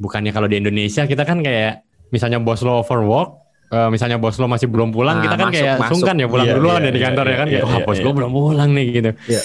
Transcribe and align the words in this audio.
bukannya 0.00 0.32
kalau 0.32 0.48
di 0.48 0.56
Indonesia 0.56 1.04
kita 1.04 1.28
kan 1.28 1.44
kayak 1.44 1.84
misalnya 2.08 2.40
bos 2.40 2.64
lo 2.64 2.80
overwork 2.80 3.36
uh, 3.68 3.92
misalnya 3.92 4.16
bos 4.16 4.40
lo 4.40 4.48
masih 4.48 4.64
belum 4.72 4.96
pulang 4.96 5.20
Nah, 5.20 5.24
kita 5.28 5.36
kan 5.36 5.48
masuk, 5.52 5.56
kayak 5.60 5.76
masuk. 5.76 5.92
sungkan 5.92 6.14
ya 6.16 6.26
pulang 6.26 6.46
Iya, 6.48 6.54
duluan 6.56 6.80
iya, 6.80 6.88
ya 6.88 6.90
di 6.90 6.96
iya, 6.96 7.06
kantor 7.12 7.24
ya 7.24 7.28
iya, 7.28 7.36
kan 7.36 7.46
iya, 7.46 7.52
kayak 7.52 7.64
wah 7.68 7.76
iya, 7.76 7.84
bos 7.84 7.96
iya. 8.00 8.04
gue 8.08 8.12
belum 8.16 8.30
pulang 8.32 8.70
nih 8.72 8.86
gitu 8.96 9.10
Iya. 9.28 9.42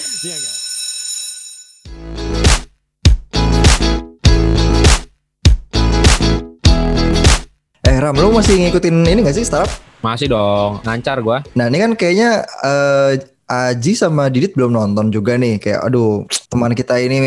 Eh 7.86 7.98
Ram, 8.02 8.16
lu 8.18 8.32
masih 8.34 8.56
ngikutin 8.66 8.96
ini 9.06 9.20
gak 9.28 9.36
sih 9.36 9.46
startup? 9.46 9.70
Masih 10.02 10.32
dong, 10.32 10.80
lancar 10.88 11.20
gua. 11.20 11.44
Nah 11.58 11.68
ini 11.68 11.78
kan 11.82 11.92
kayaknya 11.98 12.46
eh, 12.64 13.12
Aji 13.46 13.94
sama 13.94 14.26
Didit 14.34 14.58
belum 14.58 14.74
nonton 14.74 15.14
juga 15.14 15.38
nih. 15.38 15.62
Kayak 15.62 15.86
aduh 15.86 16.26
teman 16.50 16.74
kita 16.74 16.98
ini 16.98 17.18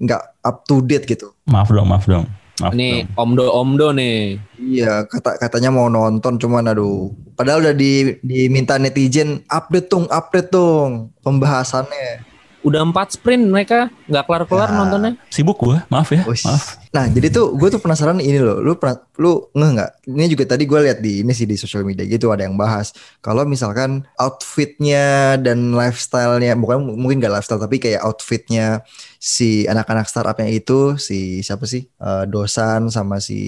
nggak 0.00 0.22
up 0.40 0.64
to 0.64 0.80
date 0.80 1.04
gitu. 1.04 1.28
Maaf 1.44 1.68
dong, 1.68 1.88
maaf 1.88 2.08
dong. 2.08 2.24
Maaf 2.58 2.74
Ini 2.74 3.06
dong. 3.06 3.14
omdo-omdo 3.14 3.94
nih. 3.94 4.38
Iya 4.58 5.06
kata 5.06 5.38
katanya 5.38 5.70
mau 5.70 5.86
nonton 5.86 6.42
cuman 6.42 6.66
aduh. 6.74 7.14
Padahal 7.38 7.62
udah 7.70 7.76
di 7.78 8.18
diminta 8.26 8.74
netizen 8.82 9.46
update 9.46 9.86
dong, 9.86 10.10
update 10.10 10.50
dong 10.50 11.14
pembahasannya. 11.22 12.27
Udah 12.60 12.82
empat 12.82 13.14
sprint 13.14 13.46
mereka 13.46 13.86
nggak 14.04 14.24
kelar-kelar 14.24 14.66
Ya. 14.66 14.74
nontonnya. 14.74 15.12
Sibuk 15.28 15.56
gua, 15.56 15.86
maaf 15.86 16.10
ya, 16.10 16.26
Wis. 16.26 16.42
maaf. 16.42 16.82
Nah 16.88 17.06
jadi 17.06 17.28
tuh 17.28 17.54
gue 17.54 17.68
tuh 17.68 17.78
penasaran 17.78 18.18
ini 18.18 18.36
loh, 18.36 18.58
lu 18.58 18.74
pernah, 18.74 18.98
lu 19.14 19.46
ngeh 19.52 19.70
nggak? 19.72 19.90
Ini 20.06 20.24
juga 20.26 20.44
tadi 20.48 20.64
gue 20.64 20.78
lihat 20.80 20.98
di 20.98 21.22
ini 21.22 21.30
sih 21.30 21.44
di 21.44 21.54
sosial 21.54 21.82
media 21.82 22.02
gitu 22.02 22.28
ada 22.28 22.42
yang 22.42 22.54
bahas 22.54 22.90
kalau 23.18 23.44
misalkan 23.44 24.02
outfitnya 24.18 25.06
dan 25.36 25.70
lifestylenya, 25.70 26.54
bukan 26.54 26.82
mungkin 26.90 27.18
gak 27.18 27.30
lifestyle 27.32 27.58
tapi 27.58 27.78
kayak 27.78 28.00
outfitnya 28.00 28.82
si 29.16 29.62
anak-anak 29.64 30.04
startupnya 30.04 30.48
itu 30.48 30.96
si 30.96 31.18
siapa 31.40 31.62
sih 31.64 31.86
Eh, 31.94 32.24
Dosan 32.26 32.88
sama 32.88 33.18
si 33.18 33.38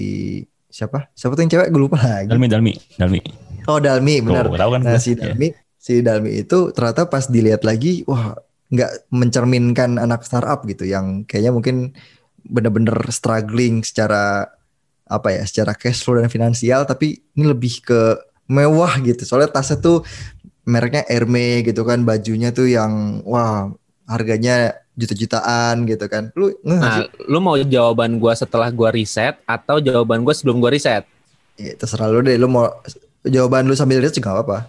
siapa? 0.67 1.11
Siapa 1.11 1.33
tuh 1.33 1.41
yang 1.41 1.51
cewek? 1.51 1.67
Gue 1.67 1.81
lupa 1.81 1.97
lagi. 1.97 2.27
Dalmi, 2.27 2.47
Dalmi, 2.47 2.73
Dalmi. 2.95 3.19
Oh 3.65 3.77
Dalmi 3.77 4.15
benar. 4.21 4.45
Tuh, 4.45 4.55
tahu 4.55 4.69
kan 4.71 4.81
Nah 4.81 4.95
si 4.97 5.11
Iya. 5.11 5.27
Dalmi, 5.27 5.47
si 5.75 5.93
Dalmi 5.99 6.31
itu 6.37 6.71
ternyata 6.71 7.05
pas 7.05 7.25
dilihat 7.25 7.61
lagi, 7.61 8.05
wah 8.05 8.39
nggak 8.71 9.11
mencerminkan 9.11 9.99
anak 9.99 10.23
startup 10.23 10.63
gitu, 10.63 10.87
yang 10.87 11.27
kayaknya 11.27 11.51
mungkin 11.51 11.91
bener-bener 12.47 12.95
struggling 13.11 13.83
secara 13.83 14.47
apa 15.11 15.27
ya, 15.35 15.43
secara 15.43 15.75
cash 15.75 16.07
flow 16.07 16.23
dan 16.23 16.31
finansial, 16.31 16.87
tapi 16.87 17.19
ini 17.35 17.45
lebih 17.51 17.83
ke 17.83 18.15
mewah 18.47 18.95
gitu. 19.03 19.27
Soalnya 19.27 19.51
tasnya 19.51 19.83
tuh 19.83 20.07
mereknya 20.63 21.03
Hermes 21.11 21.67
gitu 21.67 21.83
kan, 21.83 22.07
bajunya 22.07 22.55
tuh 22.55 22.71
yang 22.71 23.19
wah 23.27 23.67
harganya 24.07 24.79
juta-jutaan 24.95 25.83
gitu 25.87 26.07
kan. 26.07 26.31
Lu? 26.35 26.55
Nah, 26.63 27.07
lu 27.27 27.39
mau 27.43 27.59
jawaban 27.59 28.19
gua 28.23 28.35
setelah 28.35 28.71
gua 28.71 28.91
riset 28.91 29.35
atau 29.43 29.83
jawaban 29.83 30.23
gua 30.23 30.31
sebelum 30.31 30.63
gua 30.63 30.71
riset? 30.71 31.03
Ya, 31.59 31.75
terserah 31.75 32.07
lu 32.07 32.23
deh, 32.23 32.39
lu 32.39 32.47
mau 32.47 32.71
jawaban 33.27 33.67
lu 33.67 33.75
sambil 33.75 33.99
lihat 33.99 34.15
juga 34.15 34.31
gak 34.31 34.37
apa-apa. 34.39 34.59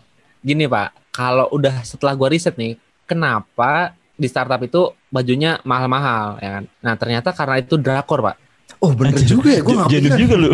Gini 0.42 0.66
Pak, 0.66 1.14
kalau 1.14 1.46
udah 1.54 1.86
setelah 1.86 2.18
gua 2.18 2.30
riset 2.30 2.58
nih, 2.58 2.78
kenapa 3.12 3.92
di 4.16 4.24
startup 4.24 4.60
itu 4.64 4.88
bajunya 5.12 5.60
mahal-mahal 5.68 6.40
ya 6.40 6.50
kan? 6.60 6.64
Nah 6.80 6.94
ternyata 6.96 7.36
karena 7.36 7.60
itu 7.60 7.76
drakor 7.76 8.24
Pak. 8.24 8.36
Oh 8.78 8.96
bener 8.96 9.20
juga 9.22 9.48
ya, 9.52 9.60
gue 9.60 9.74
gak 9.76 9.88
Jadul 9.92 10.12
juga 10.16 10.34
lu. 10.40 10.50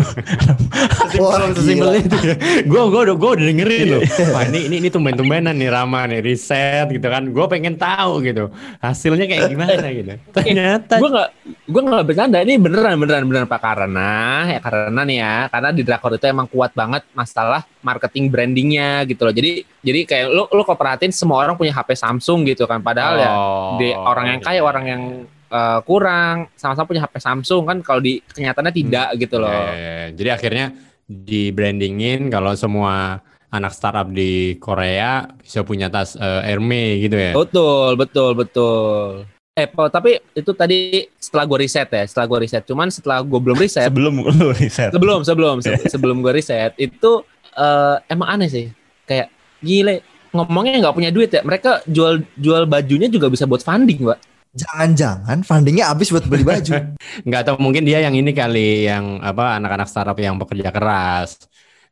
Wah, 1.17 1.49
Sesimpel 1.55 2.03
itu 2.03 2.17
ya. 2.21 2.35
Gue 2.67 2.81
gue 2.91 3.01
udah 3.09 3.15
gue 3.15 3.29
udah 3.39 3.45
dengerin 3.45 3.85
loh. 3.89 4.01
Wah 4.35 4.43
ini 4.49 4.59
ini 4.69 4.75
ini 4.83 4.89
tumben-tumbenan 4.91 5.55
nih 5.55 5.69
Rama 5.71 6.05
nih 6.09 6.19
riset 6.21 6.89
gitu 6.91 7.07
kan. 7.09 7.25
Gue 7.31 7.45
pengen 7.49 7.79
tahu 7.79 8.21
gitu 8.25 8.53
hasilnya 8.83 9.25
kayak 9.25 9.49
gimana 9.49 9.87
gitu. 9.93 10.13
Ternyata 10.35 10.99
Gue 10.99 11.09
nggak 11.09 11.29
gue 11.69 11.81
nggak 11.85 12.03
bercanda 12.05 12.37
ini 12.43 12.53
beneran 12.57 12.97
beneran 12.99 13.23
beneran 13.25 13.47
Pak 13.49 13.61
karena 13.61 14.11
ya 14.45 14.59
karena 14.59 15.01
nih 15.05 15.17
ya 15.21 15.35
karena 15.49 15.69
di 15.73 15.81
drakor 15.85 16.11
itu 16.17 16.25
emang 16.27 16.47
kuat 16.49 16.71
banget 16.73 17.03
masalah 17.13 17.61
marketing 17.81 18.29
brandingnya 18.29 19.05
gitu 19.07 19.25
loh. 19.25 19.33
Jadi 19.33 19.63
jadi 19.81 19.99
kayak 20.05 20.25
lu 20.29 20.43
lu 20.51 20.61
kok 20.65 20.77
perhatiin 20.77 21.13
semua 21.13 21.45
orang 21.45 21.55
punya 21.55 21.73
HP 21.73 21.95
Samsung 21.95 22.45
gitu 22.49 22.65
kan. 22.69 22.81
Padahal 22.81 23.15
ya 23.17 23.29
Oh, 23.29 23.77
di 23.77 23.93
orang 23.93 24.25
yang 24.35 24.39
kaya 24.41 24.59
iya. 24.59 24.63
orang 24.65 24.85
yang 24.89 25.01
eh, 25.49 25.79
kurang 25.83 26.53
sama-sama 26.53 26.87
punya 26.87 27.03
HP 27.03 27.15
Samsung 27.17 27.63
kan 27.65 27.77
kalau 27.81 27.99
di 27.99 28.21
kenyataannya 28.21 28.71
tidak 28.71 29.07
gitu 29.17 29.35
loh. 29.37 29.49
Ya, 29.49 29.61
ya, 29.65 29.75
ya. 29.75 30.05
Jadi 30.13 30.29
akhirnya 30.29 30.65
di 31.05 31.49
brandingin 31.49 32.29
kalau 32.29 32.53
semua 32.53 33.17
anak 33.49 33.73
startup 33.73 34.05
di 34.07 34.53
Korea 34.57 35.25
bisa 35.35 35.65
punya 35.65 35.89
tas 35.89 36.13
eh, 36.13 36.41
Hermes 36.45 37.01
gitu 37.01 37.17
ya. 37.17 37.31
Betul, 37.33 37.97
betul, 37.97 38.31
betul. 38.37 39.25
Eh, 39.57 39.67
Po, 39.67 39.89
tapi 39.89 40.15
itu 40.31 40.53
tadi 40.53 41.03
setelah 41.17 41.43
gue 41.43 41.65
riset 41.65 41.89
ya, 41.89 42.05
setelah 42.05 42.29
gue 42.29 42.39
riset. 42.45 42.63
Cuman 42.63 42.87
setelah 42.87 43.19
gue 43.19 43.39
belum 43.41 43.57
riset, 43.57 43.89
Sebelum 43.89 44.21
lu 44.23 44.53
riset. 44.61 44.93
sebelum, 44.93 45.25
sebelum, 45.25 45.55
se- 45.59 45.83
sebelum 45.93 46.21
gue 46.21 46.31
riset, 46.31 46.71
itu 46.77 47.25
eh, 47.51 47.95
emang 48.07 48.37
aneh 48.37 48.47
sih. 48.47 48.65
Kayak 49.03 49.33
gile, 49.59 50.05
ngomongnya 50.31 50.79
nggak 50.79 50.95
punya 50.95 51.11
duit 51.11 51.33
ya. 51.33 51.41
Mereka 51.41 51.89
jual 51.89 52.23
jual 52.37 52.69
bajunya 52.69 53.09
juga 53.09 53.27
bisa 53.27 53.43
buat 53.43 53.59
funding, 53.59 54.05
Pak. 54.05 54.19
Jangan-jangan 54.49 55.45
fundingnya 55.45 55.93
habis 55.93 56.09
buat 56.09 56.25
beli 56.25 56.41
baju. 56.41 56.73
Nggak 57.27 57.41
tahu 57.45 57.57
mungkin 57.61 57.85
dia 57.85 58.01
yang 58.01 58.17
ini 58.17 58.33
kali 58.33 58.89
yang 58.89 59.21
apa 59.21 59.61
anak-anak 59.61 59.85
startup 59.85 60.17
yang 60.17 60.41
bekerja 60.41 60.73
keras. 60.73 61.37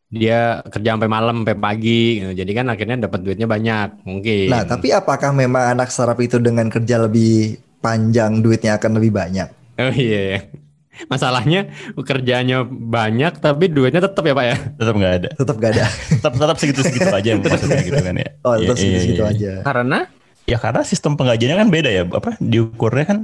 Dia 0.08 0.64
kerja 0.72 0.96
sampai 0.96 1.12
malam 1.12 1.44
sampai 1.44 1.58
pagi 1.60 2.24
gitu. 2.24 2.32
Jadi 2.34 2.52
kan 2.56 2.66
akhirnya 2.72 2.98
dapat 3.06 3.20
duitnya 3.22 3.46
banyak 3.46 4.08
mungkin. 4.08 4.48
Nah, 4.50 4.64
tapi 4.64 4.90
apakah 4.96 5.36
memang 5.36 5.78
anak 5.78 5.92
startup 5.92 6.18
itu 6.18 6.40
dengan 6.40 6.72
kerja 6.72 6.98
lebih 6.98 7.60
panjang 7.84 8.42
duitnya 8.42 8.80
akan 8.80 8.98
lebih 8.98 9.12
banyak? 9.14 9.48
Oh 9.78 9.94
iya. 9.94 10.22
iya. 10.34 10.40
Masalahnya 11.06 11.70
kerjanya 11.94 12.66
banyak 12.66 13.38
tapi 13.38 13.70
duitnya 13.70 14.02
tetap 14.02 14.26
ya 14.26 14.34
Pak 14.34 14.46
ya. 14.50 14.58
Tetap 14.82 14.94
nggak 14.98 15.14
ada. 15.22 15.30
Tetap 15.38 15.56
gak 15.62 15.72
ada. 15.78 15.86
Tetap 16.18 16.34
tetap 16.34 16.58
segitu-segitu 16.58 17.14
aja 17.14 17.30
maksudnya 17.38 17.82
gitu 17.86 18.02
kan 18.02 18.16
ya. 18.18 18.30
Oh, 18.42 18.56
Iya, 18.58 18.66
tetap 18.66 18.78
iya, 18.82 18.98
segitu 18.98 19.22
iya. 19.22 19.30
aja. 19.30 19.52
Karena 19.62 20.00
Ya 20.48 20.58
karena 20.58 20.82
sistem 20.82 21.20
penggajiannya 21.20 21.58
kan 21.60 21.70
beda 21.70 21.90
ya. 21.92 22.04
Apa 22.08 22.40
diukurnya 22.40 23.04
kan 23.04 23.18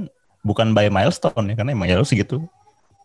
bukan 0.44 0.76
by 0.76 0.92
milestone 0.92 1.48
ya 1.48 1.54
karena 1.56 1.72
emang 1.72 1.88
ya 1.88 1.96
lu 1.96 2.04
segitu. 2.04 2.44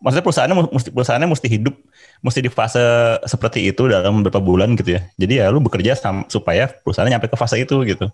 Maksudnya 0.00 0.24
perusahaannya 0.24 0.56
mesti 0.72 0.88
perusahaannya 0.92 1.28
mesti 1.28 1.48
hidup 1.48 1.74
mesti 2.20 2.40
di 2.40 2.48
fase 2.48 2.80
seperti 3.24 3.68
itu 3.68 3.84
dalam 3.84 4.20
beberapa 4.20 4.40
bulan 4.40 4.72
gitu 4.76 4.96
ya. 4.96 5.04
Jadi 5.16 5.40
ya 5.40 5.48
lu 5.48 5.60
bekerja 5.60 5.96
sam- 5.96 6.28
supaya 6.28 6.68
perusahaannya 6.68 7.16
nyampe 7.16 7.28
ke 7.28 7.36
fase 7.36 7.60
itu 7.60 7.76
gitu. 7.84 8.08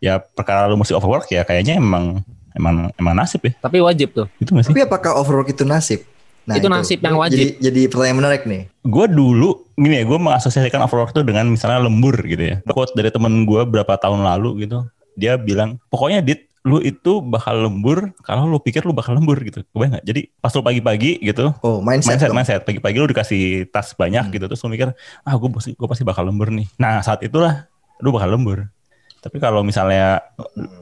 Ya 0.00 0.20
perkara 0.20 0.68
lu 0.68 0.76
mesti 0.76 0.92
overwork 0.96 1.28
ya 1.28 1.44
kayaknya 1.44 1.76
emang 1.76 2.20
emang 2.52 2.92
emang 2.96 3.14
nasib 3.16 3.44
ya. 3.44 3.52
tapi 3.60 3.80
wajib 3.80 4.12
tuh. 4.12 4.26
Itu 4.40 4.52
gak 4.52 4.68
sih? 4.68 4.72
Tapi 4.72 4.84
apakah 4.84 5.16
overwork 5.20 5.52
itu 5.52 5.64
nasib? 5.64 6.04
Nah, 6.42 6.58
Itu 6.58 6.66
nasib 6.66 6.98
yang 6.98 7.16
wajib. 7.16 7.38
Jadi, 7.38 7.46
jadi 7.62 7.80
pertanyaan 7.86 8.18
menarik 8.18 8.42
nih. 8.44 8.66
gue 8.82 9.06
dulu 9.08 9.62
gini 9.78 9.94
ya 10.00 10.04
gue 10.04 10.18
mengasosiasikan 10.18 10.80
overwork 10.84 11.14
itu 11.14 11.22
dengan 11.22 11.46
misalnya 11.46 11.80
lembur 11.80 12.18
gitu 12.24 12.40
ya 12.42 12.56
quote 12.66 12.92
dari 12.92 13.08
temen 13.14 13.46
gue 13.46 13.62
berapa 13.62 13.94
tahun 13.94 14.26
lalu 14.26 14.66
gitu 14.66 14.82
dia 15.14 15.36
bilang 15.36 15.80
pokoknya 15.88 16.20
dit 16.20 16.40
lu 16.62 16.78
itu 16.78 17.18
bakal 17.20 17.58
lembur 17.60 18.14
kalau 18.22 18.46
lu 18.46 18.56
pikir 18.56 18.82
lu 18.82 18.94
bakal 18.94 19.12
lembur 19.12 19.34
gitu 19.38 19.66
kebayang 19.68 19.98
nggak 19.98 20.06
jadi 20.06 20.20
pas 20.38 20.50
lu 20.50 20.62
pagi-pagi 20.62 21.18
gitu 21.20 21.50
Oh, 21.58 21.82
mindset. 21.82 22.14
mindset 22.14 22.28
dong. 22.30 22.36
mindset 22.36 22.62
pagi-pagi 22.62 22.96
lu 22.96 23.06
dikasih 23.06 23.42
tas 23.68 23.90
banyak 23.92 24.22
Hmm. 24.22 24.32
gitu 24.32 24.44
terus 24.46 24.62
lu 24.62 24.70
mikir 24.70 24.94
ah 25.20 25.34
gue 25.34 25.48
pasti 25.50 25.74
gue 25.74 25.88
pasti 25.90 26.02
bakal 26.02 26.22
lembur 26.24 26.48
nih 26.48 26.70
nah 26.76 27.00
saat 27.00 27.18
itulah 27.20 27.66
lu 27.98 28.10
bakal 28.10 28.30
lembur 28.30 28.70
tapi 29.18 29.38
kalau 29.38 29.62
misalnya 29.62 30.22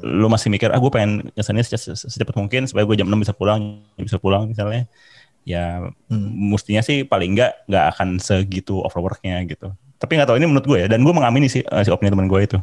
lu 0.00 0.28
masih 0.28 0.48
mikir 0.48 0.68
ah 0.68 0.76
gue 0.76 0.88
pengen 0.88 1.32
sece- 1.34 1.76
secepat 1.96 2.32
mungkin 2.34 2.64
supaya 2.64 2.84
gue 2.84 2.96
jam 2.96 3.04
6 3.04 3.16
bisa 3.18 3.32
pulang 3.32 3.80
bisa 3.96 4.16
pulang 4.16 4.48
misalnya 4.48 4.84
ya 5.42 5.80
Hmm. 6.06 6.52
mestinya 6.52 6.80
sih 6.80 7.02
paling 7.02 7.32
enggak 7.32 7.56
nggak 7.64 7.84
akan 7.90 8.08
segitu 8.16 8.76
overworknya 8.76 9.40
gitu 9.44 9.72
tapi 10.00 10.16
nggak 10.16 10.32
tahu 10.32 10.40
ini 10.40 10.48
menurut 10.48 10.64
gue 10.64 10.78
ya 10.80 10.88
dan 10.88 11.04
gue 11.04 11.12
mengamini 11.12 11.44
sih 11.44 11.60
eh, 11.60 11.82
si 11.84 11.92
opini 11.92 12.08
teman 12.08 12.24
gue 12.24 12.40
itu 12.40 12.56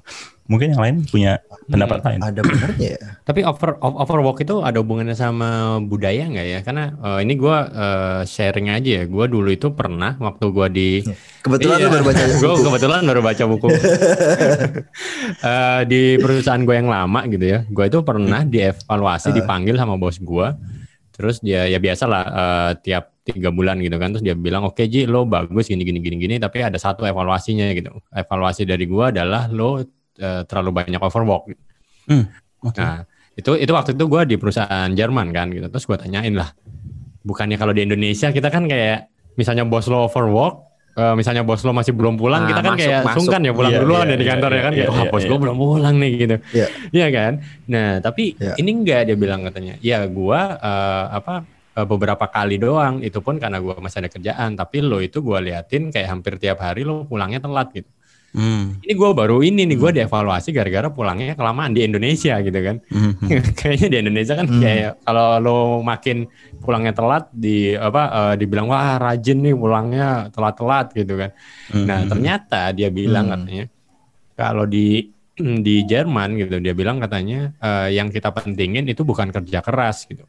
mungkin 0.49 0.73
yang 0.73 0.81
lain 0.81 0.95
punya 1.05 1.37
pendapat 1.69 2.01
lain 2.01 2.19
Ada 2.23 2.41
benernya 2.41 2.89
ya. 2.97 3.01
Tapi 3.29 3.45
over 3.45 3.77
overwork 3.83 4.41
itu 4.41 4.63
ada 4.63 4.79
hubungannya 4.79 5.13
sama 5.13 5.77
budaya 5.83 6.23
nggak 6.25 6.47
ya? 6.49 6.59
Karena 6.65 6.97
eh, 6.97 7.19
ini 7.27 7.37
gue 7.37 7.57
sharing 8.25 8.73
aja 8.73 8.89
ya. 8.89 9.03
Gue 9.05 9.29
dulu 9.29 9.53
itu 9.53 9.69
pernah 9.75 10.17
waktu 10.17 10.45
gue 10.49 10.67
di 10.73 10.89
Kebetulan 11.45 11.77
lu 11.83 11.89
baru 11.93 12.03
baca 12.09 12.23
gue 12.25 12.39
buku. 12.41 12.63
kebetulan 12.63 13.01
baru 13.05 13.21
baca 13.21 13.43
buku 13.45 13.67
Eh, 15.47 15.81
di 15.85 16.01
perusahaan 16.17 16.59
gue 16.63 16.75
yang 16.75 16.89
lama 16.89 17.21
gitu 17.29 17.45
ya. 17.45 17.59
Gue 17.69 17.85
itu 17.91 18.01
pernah 18.01 18.41
dievaluasi, 18.41 19.29
dipanggil 19.35 19.77
sama 19.77 19.99
bos 19.99 20.17
gue. 20.17 20.47
Terus 21.17 21.41
dia 21.41 21.65
ya 21.65 21.81
biasa 21.81 22.05
lah 22.05 22.23
eh, 22.29 22.71
tiap 22.85 23.17
tiga 23.25 23.49
bulan 23.49 23.81
gitu 23.81 23.97
kan. 23.97 24.13
Terus 24.13 24.23
dia 24.23 24.37
bilang 24.37 24.69
oke 24.69 24.85
Ji 24.85 25.09
lo 25.09 25.25
bagus 25.25 25.65
gini 25.65 25.81
gini 25.81 25.97
gini 25.97 26.15
gini. 26.21 26.35
Tapi 26.37 26.61
ada 26.61 26.77
satu 26.77 27.03
evaluasinya 27.09 27.73
gitu. 27.73 27.97
Evaluasi 28.13 28.69
dari 28.69 28.85
gue 28.85 29.05
adalah 29.09 29.49
lo 29.49 29.81
eh, 29.81 30.41
terlalu 30.45 30.71
banyak 30.85 31.01
overwork. 31.01 31.49
Hmm, 32.05 32.29
oke. 32.61 32.77
Nah 32.77 33.01
itu 33.33 33.57
itu 33.57 33.71
waktu 33.73 33.97
itu 33.97 34.05
gue 34.05 34.21
di 34.29 34.35
perusahaan 34.37 34.89
Jerman 34.93 35.33
kan 35.33 35.49
gitu. 35.49 35.67
Terus 35.73 35.85
gue 35.89 35.97
tanyain 35.97 36.33
lah. 36.37 36.53
Bukannya 37.25 37.57
kalau 37.57 37.73
di 37.73 37.83
Indonesia 37.83 38.29
kita 38.29 38.53
kan 38.53 38.69
kayak 38.69 39.09
misalnya 39.35 39.65
bos 39.65 39.89
lo 39.89 40.05
overwork 40.05 40.66
eh, 40.97 41.13
misalnya 41.13 41.45
bos 41.45 41.61
lo 41.61 41.71
masih 41.71 41.93
belum 41.93 42.17
pulang, 42.17 42.43
Nah, 42.43 42.49
kita 42.49 42.61
kan 42.65 42.73
masuk, 42.73 42.81
kayak 42.81 43.01
masuk. 43.05 43.17
sungkan 43.21 43.41
ya 43.45 43.53
pulang 43.53 43.71
Iya, 43.71 43.79
duluan 43.85 44.05
iya, 44.05 44.09
ya 44.09 44.17
di 44.17 44.25
iya, 44.25 44.31
kantor 44.33 44.49
ya 44.49 44.55
iya, 44.57 44.63
kan 44.65 44.71
iya, 44.73 44.77
kayak 44.81 44.89
wah 44.89 44.97
iya, 45.05 45.11
bos 45.13 45.21
iya. 45.21 45.29
gue 45.29 45.39
belum 45.39 45.55
pulang 45.55 45.95
nih 46.01 46.11
gitu. 46.17 46.35
Iya. 46.51 46.67
Iya 46.89 47.07
kan? 47.13 47.33
Nah, 47.69 47.89
tapi 48.01 48.23
Iya. 48.35 48.53
ini 48.57 48.69
enggak 48.73 49.01
dia 49.07 49.15
bilang 49.15 49.41
katanya. 49.45 49.73
Ya 49.79 49.99
gua 50.09 50.39
eh, 50.57 51.05
apa 51.13 51.33
eh, 51.77 51.85
beberapa 51.85 52.25
kali 52.25 52.55
doang. 52.57 52.95
Itu 53.05 53.21
pun 53.21 53.37
karena 53.37 53.61
gue 53.61 53.77
masih 53.77 54.01
ada 54.01 54.09
kerjaan. 54.09 54.57
Tapi 54.57 54.77
lo 54.81 54.97
itu 54.97 55.21
gue 55.21 55.37
liatin 55.37 55.93
kayak 55.93 56.07
hampir 56.09 56.41
tiap 56.41 56.57
hari 56.59 56.81
lo 56.81 57.05
pulangnya 57.05 57.37
telat 57.37 57.69
gitu. 57.71 57.87
Hmm. 58.35 58.77
Ini 58.83 58.93
gue 58.93 59.09
baru 59.15 59.39
ini 59.41 59.63
nih 59.65 59.77
gue 59.79 59.91
dievaluasi 60.03 60.51
gara-gara 60.51 60.91
pulangnya 60.91 61.33
kelamaan 61.33 61.71
di 61.71 61.81
Indonesia 61.81 62.37
gitu 62.43 62.59
kan. 62.59 62.83
Hmm. 62.91 63.13
Kayaknya 63.57 63.87
di 63.87 63.97
Indonesia 64.03 64.33
kan 64.35 64.47
Hmm. 64.47 64.61
kayak 64.61 64.91
kalau 65.01 65.27
lo 65.39 65.57
makin 65.81 66.27
pulangnya 66.59 66.93
telat 66.93 67.31
di 67.31 67.73
apa 67.73 68.03
eh, 68.11 68.33
dibilang 68.37 68.67
wah 68.67 68.99
rajin 68.99 69.41
nih 69.41 69.55
pulangnya 69.55 70.07
telat-telat 70.29 70.87
gitu 70.93 71.13
kan. 71.15 71.31
Nah 71.87 72.03
Hmm. 72.03 72.09
ternyata 72.11 72.75
dia 72.75 72.91
bilang 72.91 73.31
Hmm. 73.31 73.33
katanya 73.41 73.65
kalau 74.37 74.65
di 74.67 75.07
di 75.65 75.85
Jerman 75.85 76.33
gitu 76.37 76.57
dia 76.57 76.73
bilang 76.73 76.97
katanya 76.97 77.53
eh, 77.57 77.95
yang 77.95 78.09
kita 78.09 78.29
pentingin 78.29 78.85
itu 78.85 79.01
bukan 79.01 79.29
kerja 79.29 79.61
keras 79.61 80.05
gitu, 80.05 80.25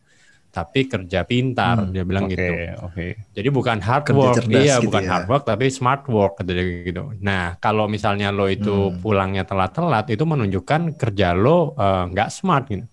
tapi 0.48 0.88
kerja 0.88 1.22
pintar 1.22 1.76
Hmm, 1.86 1.92
dia 1.94 2.02
bilang 2.08 2.26
Oke, 2.26 2.34
gitu. 2.34 2.52
oke. 2.82 3.06
Jadi 3.36 3.48
bukan 3.52 3.78
hard 3.78 4.02
Kerja 4.08 4.18
work, 4.18 4.36
cerdas 4.40 4.62
iya 4.64 4.74
gitu 4.80 4.86
bukan 4.90 5.02
ya. 5.04 5.10
hard 5.12 5.26
work 5.30 5.42
tapi 5.46 5.64
smart 5.70 6.02
work 6.08 6.32
kata 6.40 6.50
dia 6.56 6.64
gitu. 6.82 7.02
Nah 7.20 7.54
kalau 7.60 7.86
misalnya 7.86 8.32
lo 8.32 8.48
itu 8.48 8.90
Hmm. 8.90 8.98
pulangnya 8.98 9.44
telat-telat 9.46 10.08
itu 10.10 10.24
menunjukkan 10.24 10.96
kerja 10.96 11.36
lo 11.36 11.76
eh, 11.76 12.04
nggak 12.10 12.28
smart 12.32 12.64
gitu. 12.68 12.86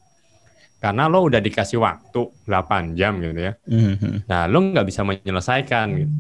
Karena 0.75 1.09
lo 1.09 1.25
udah 1.25 1.41
dikasih 1.41 1.81
waktu 1.81 2.21
8 2.45 2.93
jam 2.93 3.17
gitu 3.17 3.39
ya. 3.41 3.53
Hmm. 3.65 4.21
Nah, 4.29 4.45
lo 4.45 4.61
nggak 4.61 4.85
bisa 4.85 5.01
menyelesaikan 5.01 5.85
gitu. 5.97 6.13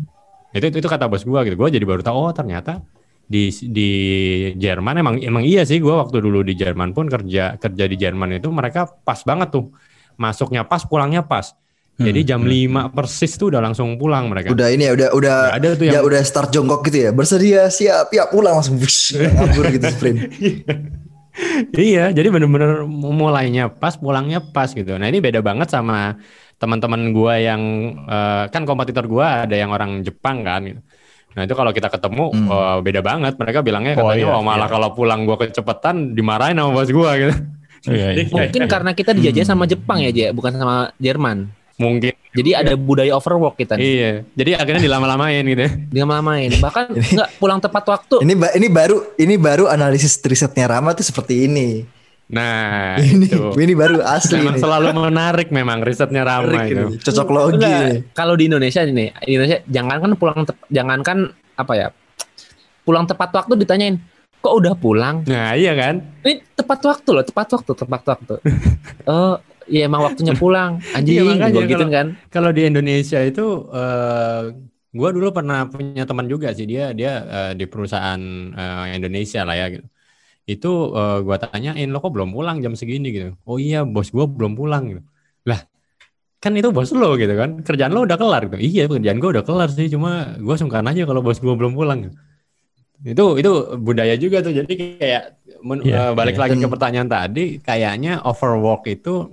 Itu 0.55 0.65
itu 0.81 0.87
kata 0.89 1.05
bos 1.05 1.21
gua 1.21 1.45
gitu. 1.45 1.53
Gua 1.59 1.69
jadi 1.69 1.83
baru 1.85 2.01
tahu 2.01 2.17
oh 2.17 2.33
ternyata 2.33 2.81
di 3.29 3.49
di 3.69 3.89
Jerman 4.57 5.01
emang 5.01 5.15
emang 5.21 5.43
iya 5.45 5.65
sih 5.65 5.77
gua 5.77 6.01
waktu 6.05 6.17
dulu 6.21 6.41
di 6.41 6.57
Jerman 6.57 6.97
pun 6.97 7.05
kerja 7.09 7.57
kerja 7.61 7.83
di 7.85 7.97
Jerman 7.99 8.37
itu 8.41 8.49
mereka 8.49 8.89
pas 9.05 9.21
banget 9.21 9.53
tuh. 9.53 9.69
Masuknya 10.15 10.63
pas, 10.67 10.81
pulangnya 10.83 11.21
pas. 11.23 11.55
Jadi 11.95 12.27
Hmm, 12.27 12.27
jam 12.27 12.41
hmm, 12.43 12.91
5 12.91 12.95
persis 12.95 13.31
tuh 13.39 13.55
udah 13.55 13.63
langsung 13.63 13.95
pulang 13.95 14.27
mereka. 14.27 14.51
Udah 14.51 14.67
ini 14.67 14.83
ya 14.83 14.91
udah 14.99 15.09
udah 15.15 15.35
Nggak 15.47 15.59
ada 15.63 15.69
tuh 15.79 15.85
ya 15.87 15.91
yang 15.95 16.03
udah 16.03 16.21
start 16.27 16.49
jongkok 16.51 16.83
gitu 16.91 17.07
ya. 17.07 17.09
Bersedia 17.15 17.71
siap 17.71 18.11
ya 18.11 18.27
pulang 18.27 18.59
langsung 18.59 18.75
wush, 18.75 19.15
ngabur 19.15 19.71
gitu 19.71 19.87
sprint. 19.87 20.19
iya, 21.79 22.11
jadi 22.11 22.27
bener-bener 22.31 22.83
mulainya 22.87 23.71
pas, 23.71 23.95
pulangnya 23.95 24.43
pas 24.43 24.71
gitu. 24.71 24.95
Nah 24.99 25.07
ini 25.07 25.23
beda 25.23 25.39
banget 25.39 25.71
sama 25.71 26.19
teman-teman 26.59 27.15
gua 27.15 27.39
yang 27.39 27.61
eh, 28.07 28.43
kan 28.51 28.67
kompetitor 28.67 29.07
gua 29.07 29.47
ada 29.47 29.55
yang 29.55 29.71
orang 29.71 30.03
Jepang 30.03 30.43
kan. 30.43 30.67
Gitu. 30.67 30.81
Nah 31.35 31.43
itu 31.43 31.55
kalau 31.55 31.71
kita 31.71 31.87
ketemu 31.91 32.25
Hmm. 32.31 32.47
eh, 32.51 32.77
beda 32.83 33.01
banget. 33.03 33.33
Mereka 33.39 33.59
bilangnya 33.63 33.95
Oh, 33.99 34.11
katanya 34.11 34.19
iya, 34.19 34.33
wah 34.35 34.43
malah 34.43 34.67
iya. 34.67 34.73
kalau 34.75 34.89
pulang 34.91 35.23
gua 35.23 35.39
kecepatan 35.39 36.11
dimarahin 36.11 36.59
sama 36.59 36.71
bos 36.75 36.91
gua 36.91 37.15
gitu. 37.15 37.35
Iya, 37.87 38.07
iya. 38.13 38.23
Mungkin 38.25 38.61
karena 38.65 38.91
kita 38.91 39.11
dijajah 39.11 39.43
Hmm. 39.43 39.51
sama 39.53 39.63
Jepang 39.65 39.97
ya, 39.99 40.09
Je, 40.09 40.27
bukan 40.29 40.51
sama 40.51 40.75
Jerman. 40.97 41.49
Mungkin. 41.75 42.15
Jadi 42.31 42.51
ada 42.51 42.73
budaya 42.73 43.11
overwork 43.11 43.55
kita 43.55 43.75
nih. 43.75 43.83
Iya. 43.85 44.11
Jadi 44.31 44.51
akhirnya 44.53 44.81
dilama-lamain 44.81 45.43
gitu. 45.43 45.59
ya. 45.59 45.71
Dia 45.91 46.03
main 46.03 46.51
Bahkan 46.55 46.83
nggak 46.91 47.29
pulang 47.35 47.59
tepat 47.59 47.83
waktu. 47.85 48.15
Ini 48.21 48.33
ba- 48.33 48.53
ini 48.53 48.67
baru 48.67 48.97
ini 49.15 49.35
baru 49.35 49.67
analisis 49.67 50.15
risetnya 50.21 50.67
Rama 50.67 50.91
tuh 50.91 51.03
seperti 51.03 51.47
ini. 51.47 51.83
Nah 52.25 52.97
Ini 52.97 53.27
itu. 53.27 53.53
ini 53.55 53.73
baru 53.75 54.01
asli 54.01 54.39
Memang 54.39 54.55
nih. 54.55 54.61
selalu 54.63 54.87
menarik 54.97 55.47
memang 55.51 55.77
risetnya 55.79 56.23
Rama 56.23 56.47
Menarik 56.49 56.71
itu. 56.71 56.85
ini. 56.89 56.95
Cocok 56.97 57.27
logi 57.29 57.75
kalau 58.11 58.33
di 58.33 58.47
Indonesia 58.47 58.81
nih, 58.81 58.93
di 59.13 59.29
Indonesia 59.29 59.59
jangankan 59.67 60.11
pulang 60.15 60.41
jangankan 60.67 61.17
apa 61.53 61.73
ya? 61.75 61.87
Pulang 62.81 63.05
tepat 63.05 63.29
waktu 63.31 63.53
ditanyain, 63.57 63.97
"Kok 64.45 64.55
udah 64.61 64.73
pulang?" 64.77 65.25
Nah 65.25 65.57
iya 65.57 65.73
kan. 65.73 66.05
Ini 66.21 66.45
tepat 66.53 66.79
waktu 66.85 67.09
loh, 67.09 67.25
tepat 67.25 67.47
waktu, 67.57 67.71
tepat 67.73 68.01
waktu. 68.05 68.33
oh, 69.09 69.35
iya 69.73 69.89
emang 69.89 70.05
waktunya 70.05 70.37
pulang. 70.37 70.77
Anjing, 70.93 71.17
Iya, 71.17 71.21
makanya 71.25 71.49
gua 71.49 71.63
gitu 71.65 71.85
kan. 71.89 72.07
Kalau 72.29 72.49
di 72.53 72.61
Indonesia 72.69 73.19
itu, 73.25 73.45
eh 73.73 74.43
gue 74.95 75.09
dulu 75.11 75.27
pernah 75.35 75.67
punya 75.67 76.07
teman 76.07 76.25
juga 76.31 76.55
sih 76.55 76.63
dia 76.63 76.95
dia 76.95 77.11
eh, 77.27 77.51
di 77.59 77.65
perusahaan 77.67 78.21
eh, 78.55 78.85
Indonesia 78.95 79.43
lah 79.43 79.55
ya 79.59 79.67
gitu. 79.75 79.87
Itu 80.47 80.71
eh, 80.95 81.17
gue 81.25 81.37
tanyain 81.43 81.89
lo 81.91 81.99
kok 81.99 82.13
belum 82.15 82.31
pulang 82.31 82.57
jam 82.63 82.73
segini 82.79 83.11
gitu. 83.11 83.29
Oh 83.49 83.57
iya 83.59 83.83
bos 83.83 84.09
gue 84.15 84.25
belum 84.25 84.55
pulang 84.55 84.83
gitu. 84.95 85.01
Lah 85.49 85.59
kan 86.39 86.53
itu 86.55 86.69
bos 86.71 86.91
lo 86.95 87.19
gitu 87.19 87.33
kan. 87.35 87.59
Kerjaan 87.67 87.91
lo 87.91 88.07
udah 88.07 88.17
kelar 88.21 88.41
gitu. 88.47 88.57
Iya 88.61 88.83
kerjaan 88.87 89.19
gue 89.19 89.29
udah 89.35 89.43
kelar 89.43 89.69
sih 89.73 89.87
cuma 89.91 90.39
gue 90.39 90.55
sungkan 90.55 90.85
aja 90.87 91.03
kalau 91.03 91.21
bos 91.25 91.39
gue 91.43 91.53
belum 91.59 91.73
pulang. 91.75 91.99
Gitu. 92.07 92.15
Itu 93.05 93.37
itu 93.37 93.51
budaya 93.77 94.17
juga 94.17 94.41
tuh. 94.41 94.51
Jadi 94.51 94.73
kayak 94.97 95.23
men- 95.61 95.85
Iya, 95.85 96.09
eh, 96.09 96.11
balik 96.11 96.35
iya. 96.35 96.41
lagi 96.41 96.55
ke 96.57 96.67
pertanyaan 96.67 97.05
tadi, 97.05 97.45
kayaknya 97.59 98.19
overwork 98.19 98.81
itu 98.85 99.29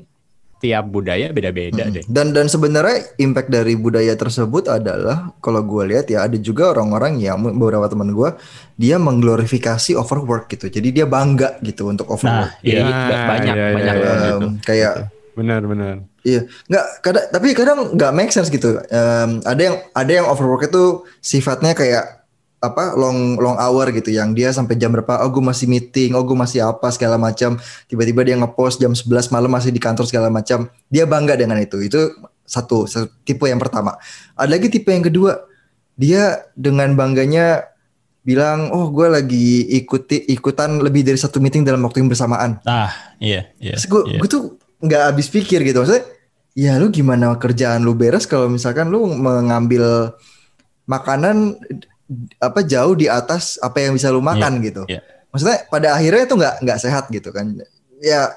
tiap 0.58 0.86
budaya 0.86 1.34
beda-beda 1.34 1.82
Mm. 1.82 1.90
deh. 1.90 2.04
Dan 2.06 2.30
dan 2.30 2.46
sebenarnya 2.46 3.18
impact 3.18 3.50
dari 3.50 3.74
budaya 3.74 4.14
tersebut 4.14 4.70
adalah 4.70 5.34
kalau 5.42 5.58
gue 5.58 5.90
lihat 5.90 6.06
ya 6.06 6.22
ada 6.22 6.38
juga 6.38 6.70
orang-orang 6.70 7.18
yang 7.18 7.34
beberapa 7.42 7.90
teman 7.90 8.14
gue 8.14 8.30
dia 8.76 8.94
mengglorifikasi 8.94 9.98
overwork 9.98 10.46
gitu. 10.46 10.70
Jadi 10.70 10.94
dia 10.94 11.02
bangga 11.02 11.58
gitu 11.60 11.90
untuk 11.90 12.06
Nah, 12.06 12.14
overwork. 12.14 12.52
Iya, 12.62 12.78
Nah, 12.78 12.94
ba- 13.10 13.26
banyak, 13.34 13.54
iya, 13.54 13.66
iya, 13.66 13.74
banyak 13.74 13.96
iya. 13.96 14.04
banget. 14.06 14.30
Em, 14.30 14.44
kayak 14.62 14.94
Benar-benar. 15.32 15.94
iya 16.22 16.40
nggak 16.68 16.86
kadang 17.00 17.24
tapi 17.32 17.46
kadang 17.56 17.78
nggak 17.90 18.12
make 18.14 18.30
sense 18.30 18.46
gitu. 18.46 18.78
Em, 18.86 19.42
ada 19.42 19.58
yang 19.58 19.76
ada 19.90 20.12
yang 20.14 20.26
overwork 20.30 20.62
itu 20.62 21.02
sifatnya 21.18 21.74
kayak 21.74 22.21
apa 22.62 22.94
long 22.94 23.34
long 23.42 23.58
hour 23.58 23.90
gitu 23.90 24.14
yang 24.14 24.38
dia 24.38 24.54
sampai 24.54 24.78
jam 24.78 24.94
berapa 24.94 25.18
oh 25.26 25.30
gue 25.34 25.42
masih 25.42 25.66
meeting 25.66 26.14
oh 26.14 26.22
gue 26.22 26.38
masih 26.38 26.62
apa 26.62 26.94
segala 26.94 27.18
macam. 27.18 27.58
Tiba-tiba 27.90 28.22
dia 28.22 28.38
ngepost 28.38 28.78
jam 28.78 28.94
11 28.94 29.34
malam 29.34 29.50
masih 29.50 29.74
di 29.74 29.82
kantor 29.82 30.06
segala 30.06 30.30
macam. 30.30 30.70
Dia 30.86 31.02
bangga 31.02 31.34
dengan 31.34 31.58
itu. 31.58 31.82
Itu 31.82 32.14
satu, 32.46 32.86
satu 32.86 33.10
tipe 33.26 33.50
yang 33.50 33.58
pertama. 33.58 33.98
Ada 34.38 34.54
lagi 34.54 34.70
tipe 34.70 34.94
yang 34.94 35.02
kedua. 35.02 35.42
Dia 35.98 36.46
dengan 36.54 36.94
bangganya 36.94 37.66
bilang 38.22 38.70
oh 38.70 38.94
gue 38.94 39.10
lagi 39.10 39.66
ikuti 39.82 40.30
ikutan 40.30 40.78
lebih 40.78 41.02
dari 41.02 41.18
satu 41.18 41.42
meeting 41.42 41.66
dalam 41.66 41.82
waktu 41.82 42.06
yang 42.06 42.10
bersamaan. 42.14 42.62
Ah, 42.62 42.94
iya, 43.18 43.50
iya. 43.58 43.74
Terus 43.74 43.90
gue 43.90 44.02
iya. 44.06 44.18
gue 44.22 44.28
tuh 44.30 44.42
nggak 44.78 45.02
habis 45.10 45.26
pikir 45.26 45.66
gitu. 45.66 45.82
Maksudnya 45.82 46.06
ya 46.54 46.78
lu 46.78 46.94
gimana 46.94 47.34
kerjaan 47.42 47.82
lu 47.82 47.98
beres 47.98 48.30
kalau 48.30 48.46
misalkan 48.46 48.86
lu 48.94 49.10
mengambil 49.10 50.14
makanan 50.86 51.58
apa 52.38 52.60
jauh 52.64 52.94
di 52.96 53.06
atas 53.06 53.56
apa 53.62 53.82
yang 53.82 53.92
bisa 53.96 54.12
lu 54.12 54.22
makan 54.24 54.62
gitu. 54.64 54.82
iya. 54.88 55.00
maksudnya 55.32 55.64
pada 55.72 55.96
akhirnya 55.96 56.22
itu 56.28 56.34
nggak 56.36 56.54
nggak 56.64 56.78
sehat 56.78 57.04
gitu 57.08 57.32
kan. 57.32 57.56
Ya 58.02 58.32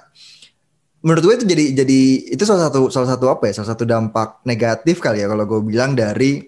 menurut 1.05 1.21
gue 1.21 1.33
itu 1.37 1.45
jadi 1.45 1.65
jadi 1.85 2.01
itu 2.33 2.43
salah 2.49 2.71
satu 2.71 2.89
salah 2.89 3.09
satu 3.13 3.29
apa 3.29 3.51
ya 3.51 3.61
salah 3.61 3.77
satu 3.77 3.85
dampak 3.85 4.41
negatif 4.41 4.97
kali 4.97 5.21
ya 5.21 5.29
kalau 5.29 5.45
gue 5.45 5.61
bilang 5.61 5.93
dari 5.93 6.41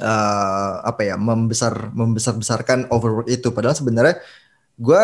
eh, 0.00 0.74
apa 0.84 1.00
ya 1.00 1.16
membesar 1.16 1.92
membesar 1.92 2.36
besarkan 2.36 2.88
overwork 2.92 3.28
itu. 3.28 3.48
Padahal 3.52 3.76
sebenarnya 3.76 4.20
gue 4.76 5.02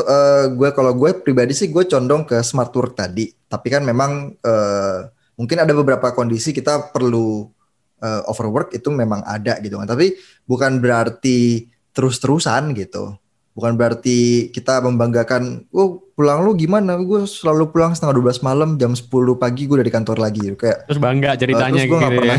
eh, 0.00 0.44
gue 0.54 0.68
kalau 0.72 0.92
gue 0.96 1.10
pribadi 1.20 1.52
sih 1.56 1.68
gue 1.68 1.84
condong 1.88 2.24
ke 2.24 2.40
smart 2.40 2.72
work 2.72 2.96
tadi. 2.96 3.28
Tapi 3.28 3.66
kan 3.68 3.82
memang 3.82 4.32
eh, 4.38 4.98
mungkin 5.34 5.58
ada 5.60 5.72
beberapa 5.74 6.14
kondisi 6.14 6.54
kita 6.54 6.94
perlu 6.94 7.50
eh, 8.02 8.22
overwork 8.30 8.74
itu 8.74 8.88
memang 8.90 9.22
ada 9.26 9.58
gitu 9.62 9.78
kan. 9.78 9.86
Tapi 9.86 10.16
bukan 10.48 10.80
berarti 10.80 11.68
terus-terusan 11.94 12.74
gitu. 12.74 13.14
Bukan 13.54 13.78
berarti 13.78 14.50
kita 14.50 14.82
membanggakan 14.82 15.70
oh 15.70 16.02
pulang 16.18 16.42
lu 16.42 16.58
gimana? 16.58 16.98
Gue 16.98 17.22
selalu 17.22 17.70
pulang 17.70 17.94
setengah 17.94 18.18
12 18.18 18.42
malam 18.42 18.70
jam 18.74 18.90
10 18.90 19.06
pagi 19.38 19.70
gue 19.70 19.78
udah 19.78 19.86
di 19.86 19.94
kantor 19.94 20.18
lagi 20.18 20.42
gitu. 20.42 20.58
kayak 20.58 20.90
Terus 20.90 20.98
bangga 20.98 21.30
ceritanya 21.38 21.70
terus 21.78 21.86
gua 21.86 21.98
gitu 21.98 22.02
nggak 22.02 22.12
ya. 22.12 22.18
pernah 22.18 22.38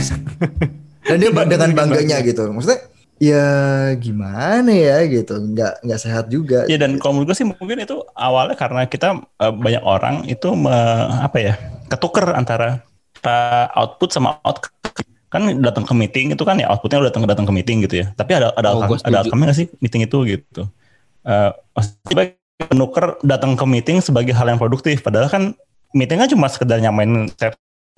dan 1.06 1.16
dia 1.22 1.32
dengan 1.32 1.72
bangganya 1.72 2.18
gitu. 2.20 2.44
Maksudnya 2.52 2.80
ya 3.16 3.48
gimana 3.96 4.72
ya 4.76 4.98
gitu. 5.08 5.40
Nggak 5.40 5.74
nggak 5.88 6.00
sehat 6.04 6.26
juga. 6.28 6.68
Iya 6.68 6.84
dan 6.84 7.00
kalau 7.00 7.16
menurut 7.16 7.32
gue 7.32 7.38
sih 7.40 7.48
mungkin 7.48 7.80
itu 7.80 7.96
awalnya 8.12 8.60
karena 8.60 8.84
kita 8.84 9.24
eh, 9.40 9.54
banyak 9.56 9.84
orang 9.88 10.28
itu 10.28 10.52
me- 10.52 11.08
apa 11.24 11.38
ya 11.40 11.56
ketuker 11.88 12.34
antara 12.36 12.84
uh, 13.26 13.66
output 13.78 14.14
sama 14.14 14.38
outcome 14.46 14.75
kan 15.36 15.44
datang 15.60 15.84
ke 15.84 15.94
meeting 15.94 16.32
itu 16.32 16.44
kan 16.48 16.56
ya 16.56 16.72
outputnya 16.72 17.04
udah 17.04 17.10
datang 17.12 17.24
datang 17.28 17.46
ke 17.46 17.54
meeting 17.54 17.84
gitu 17.84 18.02
ya. 18.02 18.08
Tapi 18.16 18.32
ada 18.40 18.56
ada 18.56 18.72
Oh, 18.72 18.88
outcome, 18.88 19.04
ada 19.04 19.18
outcome 19.22 19.44
nggak 19.44 19.58
sih 19.60 19.68
meeting 19.84 20.08
itu 20.08 20.18
gitu? 20.24 20.62
Eh 21.28 21.52
maksudnya 21.76 22.34
penuker 22.72 23.20
datang 23.22 23.60
ke 23.60 23.66
meeting 23.68 24.00
sebagai 24.00 24.32
hal 24.32 24.48
yang 24.48 24.58
produktif. 24.58 25.04
Padahal 25.04 25.28
kan 25.28 25.44
meeting 25.92 26.24
kan 26.24 26.32
cuma 26.32 26.48
sekedar 26.48 26.80
nyamain 26.80 27.28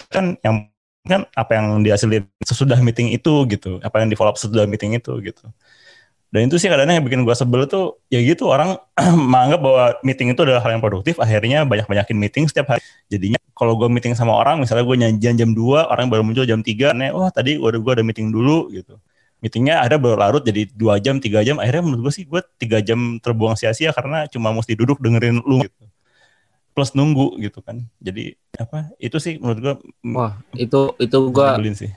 kan 0.10 0.34
yang 0.41 0.65
kan 1.08 1.24
apa 1.38 1.51
yang 1.56 1.86
dihasilin 1.86 2.25
sesudah 2.41 2.82
meeting 2.82 3.13
itu 3.13 3.46
gitu. 3.48 3.77
Apa 3.86 4.01
yang 4.01 4.10
di 4.10 4.17
follow 4.17 4.34
up 4.34 4.41
sesudah 4.41 4.65
meeting 4.65 4.98
itu 4.98 5.13
gitu 5.22 5.46
dan 6.27 6.51
itu 6.51 6.60
sih 6.60 6.67
kadang-kadang 6.67 7.00
yang 7.00 7.05
bikin 7.07 7.22
gue 7.24 7.36
sebel 7.36 7.63
tuh 7.72 8.03
ya 8.12 8.19
gitu 8.19 8.51
orang 8.51 8.75
menganggap 9.31 9.60
bahwa 9.63 9.86
meeting 10.03 10.36
itu 10.36 10.41
adalah 10.43 10.62
hal 10.63 10.72
yang 10.75 10.84
produktif 10.84 11.15
akhirnya 11.24 11.63
banyak-banyakin 11.63 12.17
meeting 12.19 12.43
setiap 12.51 12.75
hari 12.75 12.84
jadinya 13.07 13.39
kalau 13.55 13.79
gue 13.79 13.88
meeting 13.88 14.13
sama 14.13 14.36
orang 14.36 14.60
misalnya 14.60 14.84
gue 14.84 14.98
nyanjian 15.00 15.36
jam 15.39 15.50
2 15.55 15.88
orang 15.88 16.12
baru 16.12 16.22
muncul 16.27 16.43
jam 16.43 16.60
3 16.60 16.98
nih 17.00 17.10
oh 17.15 17.31
tadi 17.31 17.55
udah 17.55 17.79
gue 17.79 17.93
ada 18.00 18.03
meeting 18.03 18.29
dulu 18.29 18.67
gitu 18.75 19.00
meetingnya 19.39 19.86
ada 19.86 20.01
berlarut 20.01 20.41
jadi 20.41 20.65
dua 20.74 20.98
jam 20.98 21.22
tiga 21.22 21.46
jam 21.46 21.62
akhirnya 21.62 21.86
menurut 21.86 22.10
gue 22.10 22.13
sih 22.17 22.25
gue 22.25 22.41
tiga 22.57 22.81
jam 22.81 23.22
terbuang 23.22 23.53
sia-sia 23.53 23.93
karena 23.93 24.25
cuma 24.25 24.50
mesti 24.50 24.74
duduk 24.74 24.98
dengerin 24.98 25.46
lu 25.46 25.62
gitu 25.62 25.88
plus 26.77 26.93
nunggu 26.93 27.41
gitu 27.41 27.65
kan. 27.65 27.81
Jadi 27.98 28.38
apa? 28.53 28.93
Itu 29.01 29.17
sih 29.17 29.41
menurut 29.41 29.57
gua 29.57 29.75
Wah, 30.13 30.34
itu 30.53 30.93
itu 31.01 31.17
gua 31.34 31.57
nyebelin 31.57 31.74
sih. 31.74 31.89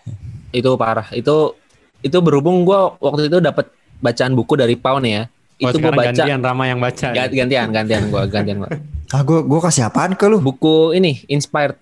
itu 0.57 0.71
parah. 0.81 1.05
Itu 1.13 1.61
itu 2.01 2.17
berhubung 2.25 2.65
gua 2.65 2.97
waktu 2.97 3.29
itu 3.29 3.45
dapat 3.45 3.69
bacaan 4.01 4.33
buku 4.33 4.57
dari 4.57 4.75
Pau 4.75 4.99
nih 4.99 5.13
ya. 5.15 5.23
Oh, 5.61 5.69
Itu 5.69 5.77
sekarang 5.77 5.93
baca 5.95 6.09
gantian 6.11 6.41
Rama 6.41 6.65
yang 6.65 6.81
baca. 6.81 7.07
ya? 7.07 7.15
Ga- 7.15 7.33
gantian 7.35 7.69
gantian 7.69 8.03
gua 8.09 8.25
gantian 8.25 8.59
gua. 8.59 8.71
Ah, 9.11 9.21
gue 9.21 9.43
gue 9.43 9.59
kasih 9.61 9.83
apaan 9.85 10.15
ke 10.15 10.23
lu? 10.25 10.39
Buku 10.39 10.95
ini 10.95 11.27
Inspired 11.27 11.75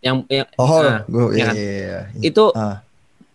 yang, 0.00 0.24
yang 0.26 0.48
Oh, 0.56 0.80
Nah, 0.80 1.04
gue 1.04 1.24
ya 1.28 1.36
iya, 1.36 1.44
kan? 1.44 1.54
iya, 1.54 1.72
iya. 1.76 2.00
itu 2.22 2.44
Ah. 2.52 2.80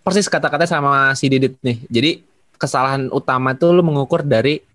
persis 0.02 0.26
kata-kata 0.26 0.66
sama 0.66 1.14
si 1.14 1.30
Didit 1.30 1.62
nih. 1.62 1.78
Jadi 1.86 2.12
kesalahan 2.58 3.06
utama 3.10 3.54
tuh 3.54 3.70
lu 3.70 3.82
mengukur 3.82 4.22
dari 4.22 4.66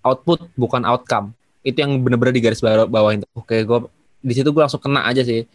output 0.00 0.50
bukan 0.52 0.82
outcome. 0.82 1.30
Itu 1.62 1.78
yang 1.78 1.94
bener-bener 1.96 2.34
di 2.34 2.42
garis 2.42 2.58
bawah 2.58 2.84
bawahin. 2.84 3.22
Oke, 3.32 3.62
gue 3.62 3.78
di 4.18 4.34
situ 4.34 4.50
gue 4.50 4.58
langsung 4.58 4.82
kena 4.82 5.06
aja 5.06 5.22
sih. 5.22 5.46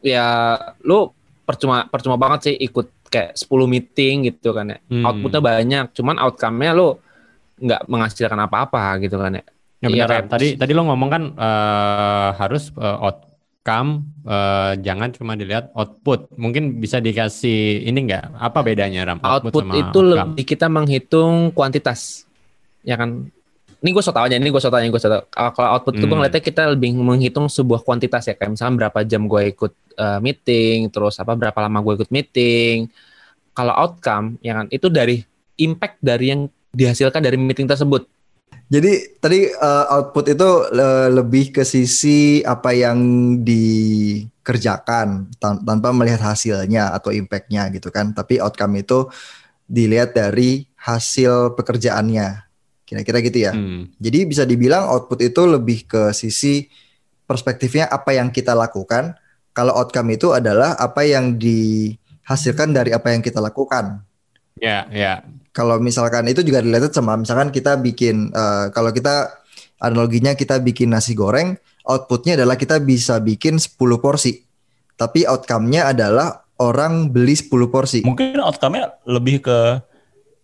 Ya 0.00 0.56
lu 0.80 1.12
percuma 1.44 1.84
percuma 1.86 2.16
banget 2.16 2.40
sih 2.42 2.54
ikut 2.56 2.88
kayak 3.08 3.34
10 3.34 3.48
meeting 3.66 4.28
gitu 4.28 4.52
kan 4.52 4.72
ya. 4.72 4.78
Hmm. 4.86 5.04
Outputnya 5.04 5.40
banyak, 5.40 5.84
cuman 5.92 6.16
outcome-nya 6.20 6.70
lu 6.72 6.96
nggak 7.58 7.90
menghasilkan 7.90 8.38
apa-apa 8.38 9.02
gitu 9.02 9.18
kan 9.18 9.40
ya. 9.40 9.44
Ya 9.78 9.88
benar. 9.90 10.08
kan? 10.10 10.24
Tadi 10.30 10.54
tadi 10.54 10.72
lo 10.74 10.86
ngomong 10.86 11.08
kan 11.08 11.22
eh, 11.34 12.28
harus 12.36 12.70
eh, 12.74 12.98
outcome 12.98 13.90
eh, 14.26 14.72
jangan 14.82 15.08
cuma 15.14 15.34
dilihat 15.34 15.70
output. 15.72 16.30
Mungkin 16.34 16.78
bisa 16.78 16.98
dikasih 16.98 17.86
ini 17.86 18.06
enggak? 18.06 18.30
Apa 18.34 18.62
bedanya 18.62 19.06
Ram? 19.06 19.18
Output, 19.22 19.66
sama 19.66 19.74
itu 19.78 19.98
outcome? 19.98 20.10
lebih 20.34 20.44
kita 20.44 20.66
menghitung 20.66 21.50
kuantitas. 21.50 22.26
Ya 22.82 22.94
kan? 22.94 23.30
Ini 23.78 23.94
gue 23.94 24.02
so 24.02 24.10
tau 24.10 24.26
aja, 24.26 24.34
ini 24.34 24.50
gue 24.50 24.58
so 24.58 24.74
tau, 24.74 24.82
ini 24.82 24.90
gue 24.90 24.98
so 24.98 25.06
tau. 25.06 25.22
Kalau 25.30 25.78
output 25.78 25.94
itu 25.94 26.02
gue 26.02 26.10
Hmm. 26.10 26.18
ngeliatnya 26.18 26.42
kita 26.42 26.62
lebih 26.74 26.98
menghitung 26.98 27.46
sebuah 27.46 27.86
kuantitas 27.86 28.26
ya. 28.26 28.34
Kayak 28.34 28.58
misalnya 28.58 28.74
berapa 28.74 28.98
jam 29.06 29.30
gue 29.30 29.42
ikut 29.54 29.72
eh, 29.98 30.18
meeting, 30.22 30.88
terus 30.94 31.18
apa 31.18 31.34
berapa 31.34 31.58
lama 31.58 31.82
gue 31.82 31.94
ikut 31.98 32.10
meeting. 32.14 32.86
Kalau 33.50 33.74
outcome, 33.74 34.38
ya 34.38 34.54
kan, 34.54 34.70
itu 34.70 34.86
dari 34.86 35.18
impact 35.58 35.98
dari 35.98 36.30
yang 36.30 36.46
dihasilkan 36.70 37.18
dari 37.18 37.34
meeting 37.34 37.66
tersebut. 37.66 38.06
Jadi 38.68 39.16
tadi 39.16 39.48
uh, 39.48 39.86
output 39.96 40.28
itu 40.28 40.48
uh, 40.68 41.08
lebih 41.08 41.56
ke 41.56 41.64
sisi 41.64 42.44
apa 42.44 42.76
yang 42.76 43.00
dikerjakan 43.40 45.32
tan- 45.40 45.64
tanpa 45.64 45.88
melihat 45.88 46.20
hasilnya 46.20 46.92
atau 46.92 47.08
impactnya 47.08 47.72
gitu 47.72 47.88
kan. 47.88 48.12
Tapi 48.12 48.36
outcome 48.44 48.84
itu 48.84 49.08
dilihat 49.64 50.12
dari 50.12 50.68
hasil 50.76 51.56
pekerjaannya. 51.56 52.44
Kira-kira 52.84 53.18
gitu 53.24 53.38
ya. 53.40 53.52
Hmm. 53.56 53.88
Jadi 53.96 54.28
bisa 54.28 54.44
dibilang 54.44 54.84
output 54.84 55.24
itu 55.24 55.42
lebih 55.48 55.88
ke 55.88 56.12
sisi 56.12 56.68
perspektifnya 57.24 57.88
apa 57.88 58.16
yang 58.16 58.28
kita 58.28 58.52
lakukan. 58.52 59.16
Kalau 59.58 59.74
outcome 59.74 60.14
itu 60.14 60.30
adalah 60.30 60.78
apa 60.78 61.02
yang 61.02 61.34
dihasilkan 61.34 62.70
dari 62.70 62.94
apa 62.94 63.10
yang 63.10 63.26
kita 63.26 63.42
lakukan. 63.42 64.06
Ya, 64.62 64.86
ya. 64.94 65.26
Kalau 65.50 65.82
misalkan 65.82 66.30
itu 66.30 66.46
juga 66.46 66.62
related 66.62 66.94
sama 66.94 67.18
misalkan 67.18 67.50
kita 67.50 67.74
bikin 67.74 68.30
eh, 68.30 68.70
kalau 68.70 68.94
kita 68.94 69.34
analoginya 69.82 70.38
kita 70.38 70.62
bikin 70.62 70.94
nasi 70.94 71.18
goreng, 71.18 71.58
outputnya 71.82 72.38
adalah 72.38 72.54
kita 72.54 72.78
bisa 72.78 73.18
bikin 73.18 73.58
10 73.58 73.74
porsi. 73.98 74.46
Tapi 74.94 75.26
outcome-nya 75.26 75.90
adalah 75.90 76.46
orang 76.62 77.10
beli 77.10 77.34
10 77.34 77.50
porsi. 77.66 78.06
Mungkin 78.06 78.38
outcome-nya 78.38 79.02
lebih 79.10 79.42
ke 79.42 79.58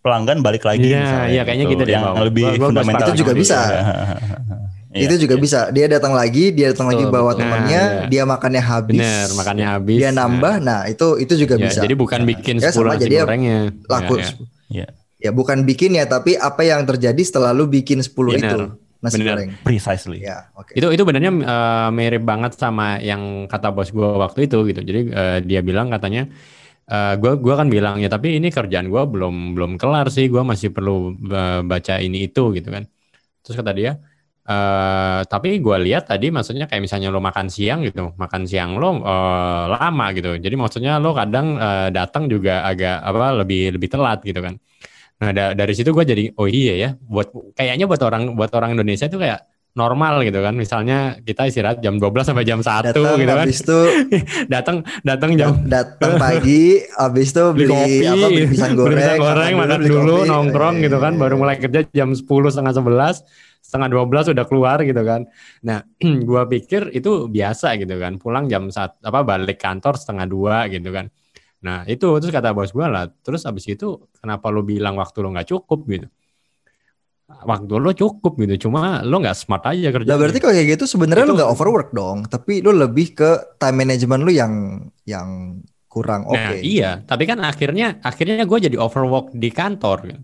pelanggan 0.02 0.42
balik 0.42 0.66
lagi 0.66 0.90
Iya, 0.90 0.98
misalnya 1.00 1.28
iya, 1.30 1.42
kayaknya 1.46 1.66
gitu 1.70 1.82
deh, 1.86 1.94
yang 1.94 2.04
lebih 2.18 2.44
Gua- 2.44 2.58
gua 2.58 2.66
fundamental. 2.74 3.06
Itu 3.06 3.20
juga 3.22 3.32
bisa. 3.38 3.58
Iya. 4.94 5.10
itu 5.10 5.26
juga 5.26 5.34
bisa. 5.36 5.58
Dia 5.74 5.86
datang 5.90 6.14
lagi, 6.14 6.54
dia 6.54 6.70
datang 6.70 6.86
lagi 6.86 7.02
Betul, 7.02 7.14
bawa 7.18 7.30
betul. 7.34 7.40
temannya, 7.42 7.82
Nah, 7.82 7.94
iya. 7.98 8.06
dia 8.06 8.22
makannya 8.24 8.62
habis. 8.62 9.00
Bener, 9.02 9.26
makannya 9.34 9.66
habis. 9.66 9.98
Dia 9.98 10.10
nambah, 10.14 10.54
nah 10.62 10.80
itu 10.86 11.06
itu 11.18 11.34
juga 11.34 11.54
Ya, 11.58 11.66
bisa. 11.66 11.80
jadi 11.82 11.94
bukan 11.98 12.20
bikin 12.22 12.56
Ya, 12.62 12.70
10 12.70 12.86
sama 12.86 12.94
nasi 12.94 12.98
aja 13.02 13.06
dia 13.10 13.22
gorengnya. 13.26 13.58
laku. 13.90 14.14
Ya, 14.14 14.22
ya. 14.22 14.30
Iya. 14.70 14.86
Ya 15.18 15.30
bukan 15.34 15.58
bikin 15.66 15.98
ya, 15.98 16.04
tapi 16.06 16.38
apa 16.38 16.62
yang 16.62 16.86
terjadi 16.86 17.22
setelah 17.26 17.50
lu 17.50 17.66
bikin 17.66 17.98
10 18.06 18.38
Bener, 18.38 18.44
itu 18.44 18.58
nasi 19.02 19.16
bener. 19.18 19.34
goreng. 19.34 19.50
Precisely. 19.66 20.18
Ya, 20.22 20.46
oke. 20.54 20.70
Itu 20.78 20.86
itu 20.94 21.02
benernya 21.02 21.32
eh, 21.32 21.88
mirip 21.90 22.22
banget 22.22 22.54
sama 22.54 23.02
yang 23.02 23.50
kata 23.50 23.74
bos 23.74 23.90
gue 23.90 24.04
waktu 24.04 24.46
itu 24.46 24.62
gitu. 24.70 24.80
Jadi 24.80 25.00
eh, 25.10 25.38
dia 25.42 25.60
bilang 25.64 25.90
katanya 25.90 26.30
eh, 26.86 27.14
gua 27.20 27.36
gua 27.40 27.54
kan 27.60 27.68
bilang 27.72 27.96
ya 28.00 28.08
tapi 28.12 28.36
ini 28.38 28.48
kerjaan 28.52 28.88
gua 28.92 29.04
belum 29.08 29.56
belum 29.56 29.72
kelar 29.80 30.08
sih. 30.12 30.28
Gua 30.32 30.44
masih 30.46 30.70
perlu 30.76 31.16
eh, 31.18 31.60
baca 31.64 31.94
ini 31.98 32.28
itu 32.28 32.52
gitu 32.56 32.68
kan. 32.70 32.84
Terus 33.44 33.56
kata 33.60 33.72
dia 33.76 33.92
eh 34.44 35.20
tapi 35.32 35.48
gua 35.64 35.80
lihat 35.80 36.04
tadi 36.10 36.28
maksudnya 36.28 36.68
kayak 36.68 36.82
misalnya 36.84 37.08
lo 37.14 37.20
makan 37.24 37.48
siang 37.48 37.80
gitu, 37.88 38.12
makan 38.20 38.42
siang 38.44 38.76
lo 38.76 39.00
eh, 39.00 39.64
lama 39.72 40.06
gitu. 40.16 40.36
Jadi 40.36 40.54
maksudnya 40.60 40.92
lo 41.00 41.10
kadang 41.16 41.46
eh, 41.56 41.88
datang 41.96 42.28
juga 42.28 42.60
agak 42.68 42.96
apa 43.08 43.26
lebih 43.40 43.76
lebih 43.80 43.88
telat 43.92 44.20
gitu 44.20 44.40
kan. 44.44 44.54
Nah 45.22 45.30
da- 45.36 45.54
dari 45.56 45.72
situ 45.76 45.90
gue 45.96 46.04
jadi 46.04 46.24
oh 46.36 46.48
iya 46.50 46.72
ya, 46.76 46.88
buat 46.98 47.28
kayaknya 47.56 47.84
buat 47.90 48.02
orang 48.04 48.22
buat 48.38 48.50
orang 48.52 48.74
Indonesia 48.76 49.06
itu 49.08 49.16
kayak 49.20 49.40
normal 49.74 50.22
gitu 50.26 50.38
kan. 50.44 50.54
Misalnya 50.54 51.18
kita 51.24 51.48
istirahat 51.50 51.78
jam 51.84 51.96
12 51.98 52.26
sampai 52.28 52.44
jam 52.46 52.60
1 52.62 53.00
Datang 53.00 53.18
gitu 53.18 53.32
kan. 53.32 53.48
habis 53.48 53.58
itu 53.64 53.80
Datang 54.54 54.76
datang 55.02 55.32
jam 55.40 55.50
datang 55.64 56.14
pagi, 56.20 56.84
habis 57.00 57.32
itu 57.32 57.42
beli 57.54 57.66
beli, 57.66 57.74
kopi, 57.74 58.04
apa 58.06 58.26
beli 58.30 58.46
pisang 58.46 58.72
goreng, 58.76 58.90
beli 58.90 58.96
pisang 59.00 59.18
goreng, 59.18 59.52
makan 59.56 59.80
dulu, 59.88 60.16
kopi. 60.16 60.28
nongkrong 60.28 60.76
gitu 60.84 60.96
kan, 61.00 61.12
Iya, 61.14 61.20
baru 61.20 61.34
iya, 61.34 61.40
mulai 61.40 61.56
kerja 61.60 61.80
jam 61.90 62.10
10 62.12 62.50
setengah 62.52 62.74
11, 62.76 63.24
setengah 63.64 63.88
12 63.88 64.36
udah 64.36 64.44
keluar 64.44 64.78
gitu 64.84 65.00
kan. 65.00 65.24
Nah, 65.64 65.80
gua 66.28 66.44
pikir 66.44 66.92
itu 66.92 67.32
biasa 67.32 67.80
gitu 67.80 67.96
kan, 67.96 68.20
pulang 68.20 68.44
jam 68.44 68.68
saat 68.68 69.00
apa 69.00 69.24
balik 69.24 69.56
kantor 69.56 69.96
setengah 69.96 70.28
dua 70.28 70.68
gitu 70.68 70.92
kan. 70.92 71.08
Nah 71.64 71.88
itu 71.88 72.04
terus 72.20 72.28
kata 72.28 72.52
bos 72.52 72.68
gua 72.76 72.92
lah, 72.92 73.04
terus 73.24 73.48
abis 73.48 73.64
itu 73.72 74.04
kenapa 74.20 74.52
lu 74.52 74.60
bilang 74.60 75.00
waktu 75.00 75.24
lu 75.24 75.32
nggak 75.32 75.48
cukup 75.48 75.80
gitu? 75.88 76.08
Waktu 77.24 77.72
lu 77.80 77.90
cukup 77.96 78.36
gitu, 78.36 78.68
cuma 78.68 79.00
lu 79.00 79.16
nggak 79.24 79.32
smart 79.32 79.64
aja 79.72 79.88
kerja. 79.88 80.12
Lah 80.12 80.20
berarti 80.20 80.38
kalau 80.44 80.52
kayak 80.52 80.76
gitu 80.76 80.84
sebenarnya 80.84 81.24
lu 81.24 81.32
Itu- 81.32 81.38
nggak 81.40 81.50
overwork 81.56 81.88
dong, 81.96 82.28
tapi 82.28 82.60
lu 82.60 82.76
lebih 82.76 83.16
ke 83.16 83.56
time 83.56 83.80
management 83.80 84.22
lu 84.28 84.32
yang 84.36 84.52
yang 85.08 85.58
kurang 85.88 86.28
oke. 86.28 86.36
Nah 86.36 86.60
iya, 86.60 87.00
tapi 87.00 87.24
kan 87.24 87.40
akhirnya 87.40 87.96
akhirnya 88.04 88.44
gue 88.44 88.58
jadi 88.68 88.76
overwork 88.76 89.32
di 89.32 89.48
kantor 89.48 89.98
kan. 90.04 90.20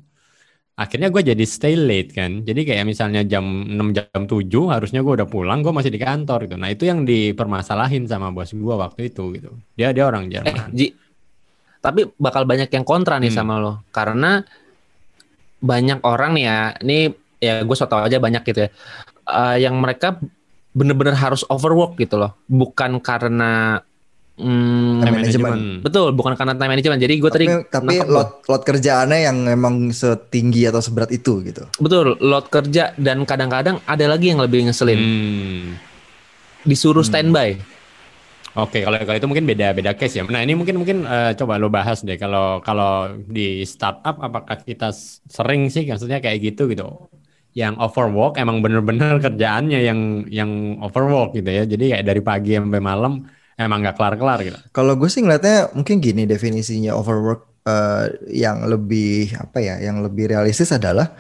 Akhirnya 0.80 1.12
gue 1.12 1.20
jadi 1.20 1.44
stay 1.44 1.76
late 1.76 2.16
kan. 2.16 2.40
Jadi 2.40 2.64
kayak 2.64 2.88
misalnya 2.88 3.20
jam 3.20 3.44
6 3.44 3.92
jam 3.92 4.25
7 4.25 4.49
harusnya 4.72 5.04
gue 5.04 5.12
udah 5.20 5.28
pulang, 5.28 5.60
gue 5.60 5.68
masih 5.76 5.92
di 5.92 6.00
kantor 6.00 6.49
gitu. 6.49 6.56
Nah 6.56 6.72
itu 6.72 6.88
yang 6.88 7.04
dipermasalahin 7.04 8.08
sama 8.08 8.32
bos 8.32 8.49
gue 8.49 8.75
waktu 8.80 9.12
itu 9.12 9.28
gitu. 9.37 9.52
Dia 9.76 9.92
dia 9.92 10.08
orang 10.08 10.32
Eh, 10.32 10.40
Jerman. 10.40 10.72
Ji, 10.72 10.96
tapi 11.84 12.08
bakal 12.16 12.49
banyak 12.49 12.72
yang 12.72 12.84
kontra 12.88 13.20
nih 13.20 13.28
Hmm. 13.28 13.38
sama 13.44 13.60
lo 13.60 13.84
karena 13.92 14.40
banyak 15.60 16.00
orang 16.00 16.32
nih 16.40 16.44
ya, 16.49 16.58
ini 16.80 16.99
ya 17.37 17.54
gue 17.60 17.76
so 17.76 17.84
tau 17.84 18.00
aja 18.00 18.16
banyak 18.16 18.40
gitu 18.49 18.64
ya, 18.64 18.70
eh, 19.28 19.56
yang 19.60 19.76
mereka 19.76 20.16
bener-bener 20.72 21.12
harus 21.12 21.44
overwork 21.52 22.00
gitu 22.00 22.16
loh, 22.16 22.32
bukan 22.49 22.96
karena 23.04 23.84
hmm, 24.40 25.00
Time 25.04 25.14
management. 25.20 25.62
betul, 25.85 26.09
bukan 26.16 26.32
karena 26.35 26.54
time 26.56 26.70
management. 26.73 27.00
Jadi 27.00 27.14
gue 27.20 27.30
tadi 27.30 27.47
Tapi, 27.70 27.94
lot 28.09 28.42
lot 28.49 28.62
kerjaannya 28.64 29.18
yang 29.28 29.37
memang 29.44 29.92
setinggi 29.92 30.66
atau 30.68 30.80
seberat 30.80 31.12
itu 31.12 31.44
gitu. 31.44 31.64
betul 31.78 32.16
load 32.20 32.47
kerja 32.49 32.92
dan 32.97 33.25
kadang-kadang 33.28 33.78
ada 33.85 34.04
lagi 34.09 34.32
yang 34.32 34.40
lebih 34.42 34.66
ngeselin, 34.68 35.00
Hmm. 35.00 35.66
disuruh 36.64 37.04
Hmm. 37.04 37.11
standby. 37.11 37.49
Oke, 38.59 38.82
kalau 38.82 38.99
kalau 39.06 39.14
itu 39.14 39.28
mungkin 39.30 39.47
beda-beda 39.47 39.94
case 39.94 40.18
ya. 40.18 40.23
Nah, 40.26 40.42
ini 40.42 40.59
mungkin 40.59 40.75
mungkin 40.75 41.06
eh, 41.06 41.38
coba 41.38 41.54
lo 41.54 41.70
bahas 41.70 42.02
deh 42.02 42.18
kalau 42.18 42.59
kalau 42.66 43.14
di 43.30 43.62
startup 43.62 44.18
apakah 44.18 44.59
kita 44.66 44.90
sering 45.30 45.70
sih 45.70 45.87
maksudnya 45.87 46.18
kayak 46.18 46.38
gitu 46.50 46.66
gitu. 46.66 46.82
Yang 47.54 47.75
overwork 47.78 48.32
emang 48.42 48.59
bener-bener 48.64 49.23
kerjaannya 49.23 49.78
yang 49.88 50.00
yang 50.30 50.50
overwork 50.82 51.30
gitu 51.38 51.47
ya. 51.47 51.62
Jadi 51.62 51.85
kayak 51.94 52.04
dari 52.11 52.23
pagi 52.26 52.50
sampai 52.59 52.82
malam 52.82 53.12
emang 53.61 53.85
nggak 53.85 53.97
kelar-kelar 54.00 54.38
gitu. 54.40 54.59
Kalau 54.73 54.97
gue 54.97 55.09
sih 55.12 55.21
ngeliatnya 55.21 55.69
mungkin 55.76 56.00
gini 56.00 56.25
definisinya 56.25 56.97
overwork 56.97 57.45
eh, 57.69 58.17
yang 58.33 58.64
lebih 58.64 59.37
apa 59.37 59.61
ya, 59.61 59.76
yang 59.79 60.00
lebih 60.00 60.33
realistis 60.33 60.73
adalah 60.73 61.12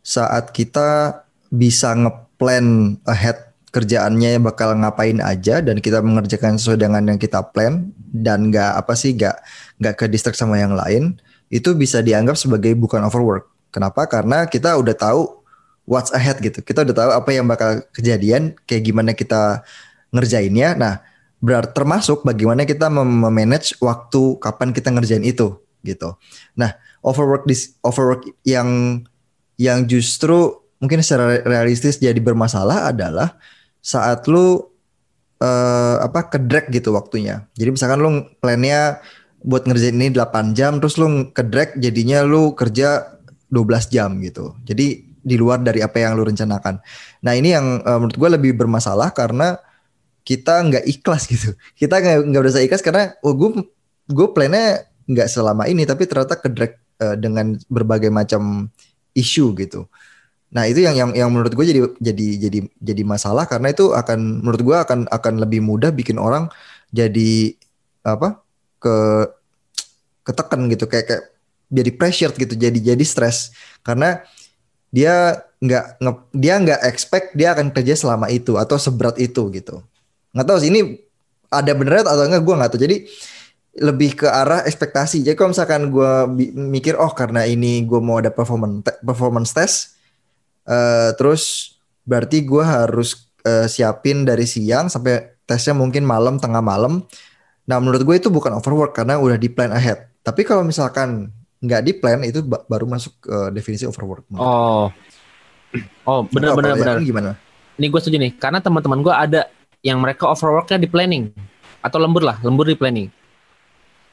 saat 0.00 0.50
kita 0.50 1.22
bisa 1.52 1.92
ngeplan 1.92 2.98
ahead 3.04 3.52
kerjaannya 3.72 4.36
bakal 4.40 4.76
ngapain 4.76 5.20
aja 5.24 5.64
dan 5.64 5.80
kita 5.80 6.04
mengerjakan 6.04 6.60
sesuai 6.60 6.84
dengan 6.84 7.08
yang 7.08 7.16
kita 7.20 7.40
plan 7.52 7.88
dan 8.12 8.52
nggak 8.52 8.76
apa 8.76 8.92
sih 8.92 9.16
nggak 9.16 9.36
nggak 9.80 9.94
ke 9.96 10.04
distract 10.12 10.36
sama 10.36 10.60
yang 10.60 10.76
lain 10.76 11.16
itu 11.48 11.72
bisa 11.76 12.00
dianggap 12.00 12.36
sebagai 12.36 12.72
bukan 12.76 13.04
overwork. 13.04 13.48
Kenapa? 13.72 14.08
Karena 14.08 14.48
kita 14.48 14.76
udah 14.76 14.96
tahu 14.96 15.44
what's 15.84 16.12
ahead 16.12 16.40
gitu. 16.40 16.64
Kita 16.64 16.84
udah 16.84 16.96
tahu 16.96 17.10
apa 17.12 17.30
yang 17.32 17.44
bakal 17.44 17.84
kejadian, 17.92 18.56
kayak 18.64 18.88
gimana 18.88 19.12
kita 19.12 19.64
ngerjainnya. 20.12 20.76
Nah, 20.76 20.94
berarti 21.42 21.74
termasuk 21.74 22.22
bagaimana 22.22 22.62
kita 22.62 22.86
mem- 22.86 23.26
memanage 23.26 23.74
waktu 23.82 24.38
kapan 24.38 24.70
kita 24.70 24.94
ngerjain 24.94 25.26
itu 25.26 25.58
gitu. 25.82 26.14
Nah, 26.54 26.78
overwork 27.02 27.44
dis 27.50 27.74
overwork 27.82 28.22
yang 28.46 29.02
yang 29.58 29.84
justru 29.90 30.62
mungkin 30.78 31.02
secara 31.02 31.42
realistis 31.42 31.98
jadi 31.98 32.16
bermasalah 32.22 32.94
adalah 32.94 33.34
saat 33.82 34.24
lu 34.30 34.70
eh, 35.42 35.96
apa 35.98 36.30
ke 36.30 36.38
drag 36.38 36.70
gitu 36.70 36.94
waktunya. 36.94 37.50
Jadi 37.58 37.74
misalkan 37.74 37.98
lu 37.98 38.10
plannya 38.38 39.02
buat 39.42 39.66
ngerjain 39.66 39.98
ini 39.98 40.14
8 40.14 40.54
jam 40.54 40.78
terus 40.78 40.94
lu 40.94 41.34
ke 41.34 41.42
drag 41.42 41.74
jadinya 41.82 42.22
lu 42.22 42.54
kerja 42.54 43.18
12 43.50 43.90
jam 43.90 44.14
gitu. 44.22 44.54
Jadi 44.62 45.10
di 45.22 45.36
luar 45.38 45.62
dari 45.62 45.82
apa 45.82 45.98
yang 45.98 46.14
lu 46.14 46.22
rencanakan. 46.22 46.78
Nah 47.26 47.32
ini 47.34 47.50
yang 47.50 47.82
eh, 47.82 47.98
menurut 47.98 48.14
gue 48.14 48.30
lebih 48.38 48.52
bermasalah 48.54 49.10
karena 49.10 49.58
kita 50.22 50.62
nggak 50.62 50.84
ikhlas 50.86 51.26
gitu. 51.26 51.54
Kita 51.80 51.98
nggak 51.98 52.18
nggak 52.30 52.42
berasa 52.42 52.62
ikhlas 52.62 52.82
karena 52.82 53.14
oh 53.22 53.34
gue 53.34 53.66
gue 54.10 54.28
plannya 54.34 54.86
nggak 55.06 55.28
selama 55.28 55.66
ini 55.66 55.82
tapi 55.82 56.06
ternyata 56.06 56.38
ke 56.38 56.48
drag 56.50 56.72
eh, 57.02 57.16
dengan 57.18 57.58
berbagai 57.66 58.10
macam 58.10 58.70
isu 59.12 59.54
gitu. 59.58 59.90
Nah 60.52 60.68
itu 60.68 60.84
yang 60.84 60.94
yang 60.94 61.10
yang 61.16 61.30
menurut 61.32 61.52
gue 61.56 61.64
jadi 61.64 61.80
jadi 61.98 62.26
jadi 62.48 62.58
jadi 62.78 63.02
masalah 63.08 63.48
karena 63.48 63.72
itu 63.72 63.90
akan 63.96 64.44
menurut 64.44 64.60
gue 64.62 64.76
akan 64.76 64.98
akan 65.08 65.34
lebih 65.40 65.64
mudah 65.64 65.90
bikin 65.90 66.20
orang 66.20 66.52
jadi 66.92 67.56
apa 68.04 68.44
ke 68.78 68.96
ketekan 70.22 70.68
gitu 70.70 70.84
kayak 70.86 71.06
kayak 71.08 71.24
jadi 71.72 71.90
pressured 71.96 72.36
gitu 72.36 72.54
jadi 72.54 72.78
jadi 72.94 73.04
stres 73.06 73.56
karena 73.80 74.20
dia 74.92 75.40
nggak 75.62 75.84
dia 76.36 76.54
nggak 76.60 76.80
expect 76.84 77.32
dia 77.32 77.56
akan 77.56 77.72
kerja 77.72 77.96
selama 77.96 78.28
itu 78.28 78.60
atau 78.60 78.76
seberat 78.76 79.16
itu 79.16 79.48
gitu 79.56 79.80
nggak 80.32 80.46
tahu 80.48 80.58
sih 80.60 80.70
ini 80.72 80.98
ada 81.52 81.72
benernya 81.76 82.08
atau 82.08 82.24
enggak 82.24 82.42
gue 82.42 82.54
nggak 82.56 82.70
tahu 82.72 82.80
jadi 82.80 82.96
lebih 83.72 84.10
ke 84.20 84.28
arah 84.28 84.64
ekspektasi 84.68 85.24
jadi 85.24 85.32
kalau 85.36 85.56
misalkan 85.56 85.88
gue 85.88 86.12
mikir 86.52 86.96
oh 86.96 87.12
karena 87.12 87.48
ini 87.48 87.84
gue 87.88 88.00
mau 88.00 88.20
ada 88.20 88.28
performance 88.28 88.84
te- 88.84 89.00
performance 89.00 89.50
test 89.52 89.76
eh, 90.68 91.12
terus 91.16 91.74
berarti 92.04 92.44
gue 92.44 92.64
harus 92.64 93.32
eh, 93.44 93.68
siapin 93.68 94.28
dari 94.28 94.44
siang 94.44 94.92
sampai 94.92 95.40
tesnya 95.48 95.72
mungkin 95.72 96.04
malam 96.04 96.36
tengah 96.36 96.60
malam 96.60 97.04
Nah, 97.62 97.78
menurut 97.78 98.02
gue 98.02 98.16
itu 98.18 98.28
bukan 98.28 98.58
overwork 98.58 98.92
karena 98.94 99.22
udah 99.22 99.38
di 99.38 99.46
plan 99.46 99.70
ahead. 99.70 100.10
Tapi 100.26 100.42
kalau 100.42 100.66
misalkan 100.66 101.30
nggak 101.62 101.82
di 101.86 101.92
plan 101.94 102.18
itu 102.26 102.42
ba- 102.42 102.66
baru 102.66 102.90
masuk 102.90 103.14
ke 103.22 103.36
definisi 103.54 103.86
overwork. 103.86 104.26
Oh. 104.34 104.90
Oh, 106.04 106.26
benar 106.28 106.58
benar 106.58 106.74
kalau 106.74 106.82
benar. 106.82 106.96
Gimana? 107.00 107.30
Ini 107.78 107.86
gue 107.88 108.00
setuju 108.02 108.16
nih, 108.20 108.32
karena 108.36 108.58
teman-teman 108.60 109.00
gue 109.00 109.14
ada 109.14 109.40
yang 109.82 109.98
mereka 109.98 110.30
overworknya 110.30 110.78
di 110.78 110.86
planning 110.86 111.34
atau 111.82 111.98
lembur 111.98 112.22
lah, 112.22 112.38
lembur 112.40 112.64
di 112.64 112.78
planning. 112.78 113.10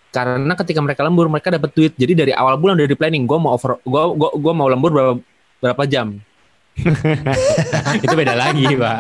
Karena 0.10 0.58
ketika 0.58 0.82
mereka 0.82 1.06
lembur, 1.06 1.30
mereka 1.30 1.54
dapat 1.54 1.70
duit. 1.70 1.94
Jadi 1.94 2.18
dari 2.18 2.34
awal 2.34 2.58
bulan 2.58 2.74
udah 2.76 2.90
di 2.90 2.98
planning, 2.98 3.30
gue 3.30 3.38
mau 3.38 3.54
over, 3.54 3.78
gue 3.78 4.04
gua, 4.18 4.30
gua 4.34 4.54
mau 4.58 4.66
lembur 4.66 4.90
berapa 4.90 5.14
berapa 5.62 5.84
jam. 5.86 6.18
itu 8.04 8.16
beda 8.18 8.34
lagi, 8.34 8.66
Pak. 8.74 8.98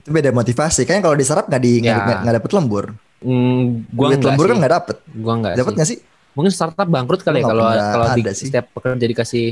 Itu 0.00 0.08
beda 0.08 0.32
motivasi. 0.32 0.88
Kayaknya 0.88 1.04
kalau 1.04 1.16
diserap 1.18 1.44
nggak 1.44 1.60
di 1.60 1.72
nggak 1.84 1.92
Ya. 1.92 2.00
nggak- 2.00 2.20
nggak 2.24 2.36
dapet 2.40 2.50
lembur. 2.56 2.84
Hmm, 3.20 3.84
gua 3.92 4.06
Duit 4.08 4.16
enggak 4.16 4.28
lembur 4.32 4.44
sih. 4.44 4.50
kan 4.50 4.56
nggak 4.56 4.72
dapet. 4.72 4.96
Gua 5.12 5.32
enggak 5.36 5.52
Dapet 5.52 5.68
sih. 5.68 5.76
nggak 5.76 5.88
sih? 5.92 5.98
Mungkin 6.32 6.52
startup 6.52 6.88
bangkrut 6.88 7.20
kali 7.20 7.40
ya 7.40 7.44
kalau 7.44 7.64
nggak 7.64 7.84
kalau 7.92 8.06
di, 8.12 8.22
setiap 8.32 8.64
pekerja 8.72 9.06
dikasih 9.06 9.46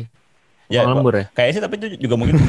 Ya, 0.73 0.89
lembur 0.89 1.13
ya. 1.13 1.25
kayak 1.37 1.51
sih 1.53 1.61
tapi 1.61 1.77
itu 1.77 2.01
juga 2.01 2.17
mungkin 2.17 2.41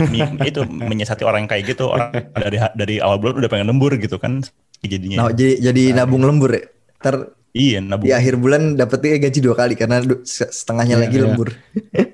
itu 0.48 0.64
menyiasati 0.64 1.28
orang 1.28 1.44
yang 1.44 1.52
kayak 1.52 1.64
gitu 1.76 1.92
orang 1.92 2.16
dari 2.32 2.58
dari 2.74 2.96
awal 3.04 3.20
bulan 3.20 3.44
udah 3.44 3.50
pengen 3.52 3.68
lembur 3.68 3.92
gitu 4.00 4.16
kan 4.16 4.40
jadinya. 4.80 5.28
Nah, 5.28 5.36
jadi 5.36 5.60
jadi 5.60 5.84
nabung 5.92 6.24
lembur 6.24 6.56
ya. 6.56 6.64
Ntar 7.04 7.16
iya 7.52 7.84
nabung. 7.84 8.08
di 8.08 8.16
akhir 8.16 8.40
bulan 8.40 8.80
dapetnya 8.80 9.20
gaji 9.20 9.40
dua 9.44 9.56
kali 9.60 9.76
karena 9.76 10.00
setengahnya 10.24 10.96
Iya, 10.96 11.04
lagi 11.04 11.16
iya. 11.20 11.24
lembur. 11.28 11.48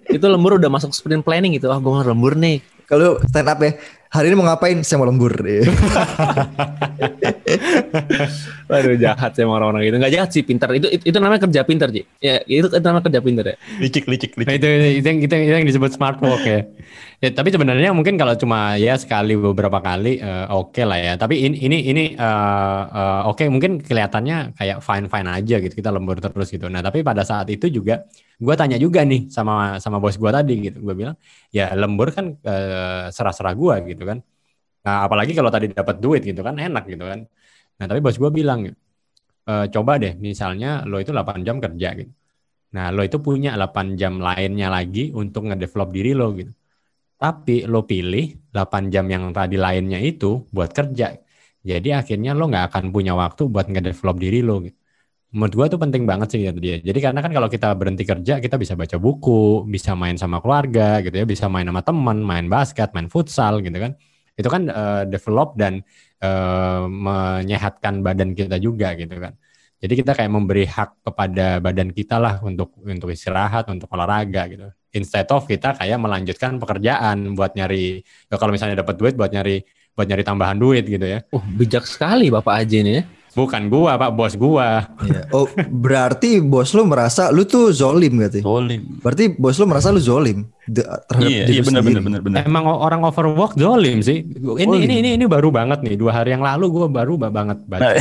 Itu 0.09 0.25
lembur 0.25 0.57
udah 0.57 0.69
masuk 0.73 0.89
sprint 0.91 1.21
planning 1.21 1.53
gitu. 1.55 1.69
Ah, 1.69 1.77
gue 1.77 1.91
mau 1.93 2.01
lembur 2.01 2.33
nih. 2.33 2.65
Kalau 2.89 3.21
stand 3.29 3.47
up 3.47 3.61
ya, 3.61 3.77
hari 4.11 4.27
ini 4.29 4.35
mau 4.37 4.45
ngapain? 4.47 4.83
Saya 4.83 4.99
mau 4.99 5.07
lembur. 5.07 5.31
Waduh 8.71 8.95
jahat 8.99 9.31
sih 9.35 9.43
orang-orang 9.43 9.87
itu. 9.87 9.95
Enggak 9.99 10.13
jahat 10.13 10.29
sih, 10.31 10.43
pintar. 10.45 10.69
Itu 10.75 10.87
itu, 10.91 11.03
itu 11.11 11.17
namanya 11.19 11.41
kerja 11.47 11.61
pintar, 11.67 11.89
Ji. 11.91 12.03
Ya, 12.23 12.39
itu, 12.47 12.67
itu 12.71 12.85
namanya 12.85 13.05
kerja 13.07 13.21
pintar 13.23 13.45
ya. 13.51 13.55
licik 13.79 14.05
licik 14.07 14.31
Nah, 14.37 14.55
licik. 14.55 14.57
itu, 14.61 14.67
itu, 14.99 15.07
yang, 15.07 15.19
itu, 15.23 15.33
yang- 15.33 15.45
itu 15.47 15.53
yang 15.63 15.67
disebut 15.67 15.91
smart 15.95 16.17
work 16.23 16.43
ya. 16.43 16.59
ya. 17.19 17.29
Tapi 17.35 17.49
sebenarnya 17.53 17.91
mungkin 17.95 18.15
kalau 18.15 18.33
cuma 18.39 18.75
ya 18.79 18.95
sekali 18.99 19.35
beberapa 19.37 19.79
kali 19.83 20.19
eh, 20.21 20.45
oke 20.51 20.81
lah 20.83 20.99
ya. 20.99 21.13
Tapi 21.19 21.35
ini 21.47 21.55
ini 21.61 21.77
ini 21.91 22.03
eh, 22.15 22.81
eh, 22.91 23.21
oke 23.27 23.43
mungkin 23.51 23.81
kelihatannya 23.83 24.55
kayak 24.57 24.77
fine 24.83 25.05
fine 25.11 25.29
aja 25.29 25.55
gitu 25.59 25.73
kita 25.75 25.89
lembur 25.93 26.17
terus 26.19 26.47
gitu. 26.51 26.67
Nah 26.71 26.81
tapi 26.83 27.03
pada 27.03 27.23
saat 27.27 27.47
itu 27.51 27.67
juga 27.71 28.03
gue 28.41 28.55
tanya 28.57 28.73
juga 28.81 29.05
nih 29.05 29.29
sama 29.29 29.77
sama 29.77 30.01
bos 30.01 30.15
gue 30.17 30.31
tadi 30.33 30.53
gitu. 30.71 30.81
Gue 30.81 30.95
bilang 30.97 31.15
ya 31.53 31.71
lembur 31.75 32.09
kan 32.15 32.35
eh, 32.41 33.05
serah-serah 33.13 33.53
gue 33.53 33.75
gitu 33.93 34.00
kan. 34.09 34.19
Nah 34.85 34.95
apalagi 35.05 35.31
kalau 35.37 35.51
tadi 35.55 35.67
dapat 35.71 35.97
duit 36.03 36.21
gitu 36.29 36.41
kan 36.47 36.55
enak 36.57 36.83
gitu 36.91 37.05
kan. 37.11 37.19
Nah 37.79 37.85
tapi 37.89 37.99
bos 38.05 38.17
gue 38.23 38.31
bilang 38.39 38.59
"Eh, 39.51 39.65
coba 39.73 39.91
deh 40.03 40.13
misalnya 40.27 40.67
lo 40.89 40.97
itu 41.03 41.11
8 41.15 41.39
jam 41.47 41.57
kerja 41.65 41.89
gitu. 41.99 42.11
Nah, 42.75 42.87
lo 42.95 43.01
itu 43.07 43.17
punya 43.27 43.49
8 43.59 43.87
jam 44.01 44.13
lainnya 44.27 44.67
lagi 44.77 45.01
untuk 45.21 45.41
ngedevelop 45.49 45.89
diri 45.97 46.11
lo 46.19 46.27
gitu. 46.39 46.51
Tapi 47.23 47.55
lo 47.71 47.81
pilih 47.91 48.25
8 48.53 48.83
jam 48.93 49.05
yang 49.13 49.23
tadi 49.37 49.57
lainnya 49.65 49.99
itu 50.01 50.27
buat 50.55 50.71
kerja. 50.77 51.05
Jadi 51.71 51.89
akhirnya 51.99 52.31
lo 52.39 52.43
nggak 52.51 52.65
akan 52.73 52.85
punya 52.95 53.13
waktu 53.23 53.43
buat 53.53 53.67
ngedevelop 53.73 54.17
diri 54.25 54.39
lo 54.49 54.55
gitu. 54.67 54.77
Menurut 55.31 55.53
gua 55.55 55.65
tuh 55.71 55.79
penting 55.79 56.03
banget 56.03 56.27
sih 56.35 56.43
kata 56.43 56.59
dia. 56.59 56.77
Jadi 56.83 56.99
karena 56.99 57.19
kan 57.23 57.31
kalau 57.31 57.47
kita 57.47 57.71
berhenti 57.71 58.03
kerja, 58.03 58.43
kita 58.43 58.59
bisa 58.59 58.75
baca 58.75 58.99
buku, 58.99 59.63
bisa 59.63 59.95
main 59.95 60.19
sama 60.19 60.43
keluarga 60.43 60.99
gitu 60.99 61.15
ya, 61.15 61.23
bisa 61.23 61.47
main 61.47 61.63
sama 61.63 61.79
teman, 61.79 62.19
main 62.19 62.51
basket, 62.51 62.91
main 62.91 63.07
futsal 63.07 63.63
gitu 63.63 63.79
kan. 63.79 63.95
Itu 64.35 64.51
kan 64.51 64.67
eh, 64.67 65.03
develop 65.07 65.55
dan 65.55 65.79
eh, 66.19 66.83
menyehatkan 66.83 68.03
badan 68.03 68.35
kita 68.35 68.59
juga 68.59 68.91
gitu 68.99 69.15
kan. 69.15 69.39
Jadi 69.81 69.93
kita 69.97 70.13
kayak 70.13 70.29
memberi 70.29 70.69
hak 70.69 71.01
kepada 71.01 71.57
badan 71.57 71.89
kita 71.89 72.21
lah 72.21 72.37
untuk 72.45 72.77
untuk 72.85 73.09
istirahat, 73.09 73.65
untuk 73.73 73.89
olahraga 73.89 74.45
gitu. 74.45 74.69
Instead 74.93 75.25
of 75.33 75.47
kita 75.47 75.73
kayak 75.73 75.97
melanjutkan 75.97 76.61
pekerjaan 76.61 77.33
buat 77.33 77.55
nyari 77.57 78.03
ya 78.29 78.35
kalau 78.37 78.51
misalnya 78.53 78.83
dapat 78.83 78.99
duit 78.99 79.15
buat 79.17 79.33
nyari 79.33 79.63
buat 79.95 80.05
nyari 80.05 80.23
tambahan 80.27 80.59
duit 80.59 80.85
gitu 80.85 81.01
ya. 81.01 81.25
Uh, 81.33 81.41
bijak 81.57 81.89
sekali 81.89 82.29
Bapak 82.29 82.61
Aji 82.61 82.77
ini 82.83 82.91
ya. 83.01 83.03
Bukan 83.31 83.71
gua, 83.71 83.95
Pak, 83.95 84.11
bos 84.11 84.35
gua. 84.35 84.91
Iya. 85.07 85.31
Oh, 85.31 85.47
berarti 85.71 86.43
bos 86.43 86.75
lu 86.75 86.83
merasa 86.83 87.31
lu 87.31 87.47
tuh 87.47 87.71
zolim 87.71 88.19
gitu. 88.27 88.43
Zolim. 88.43 88.99
Berarti 88.99 89.31
bos 89.31 89.55
lu 89.55 89.65
merasa 89.71 89.87
lu 89.87 90.03
zolim 90.03 90.51
terhadap 90.67 91.25
Iya, 91.25 91.43
iya 91.47 91.61
benar 91.63 91.81
benar 91.81 92.01
benar 92.03 92.21
benar. 92.21 92.39
Emang 92.43 92.67
orang 92.67 93.01
overwork 93.01 93.55
zolim 93.55 94.03
sih. 94.03 94.27
Ini 94.27 94.67
Oh, 94.67 94.75
ini 94.75 94.99
ini 94.99 95.09
ini 95.15 95.25
baru 95.25 95.47
banget 95.47 95.79
nih. 95.79 95.95
Dua 95.95 96.11
hari 96.11 96.35
yang 96.35 96.43
lalu 96.43 96.67
gua 96.69 96.87
baru 96.91 97.15
ba- 97.15 97.31
banget 97.31 97.63
baca. 97.65 97.87
Nah, 97.87 97.95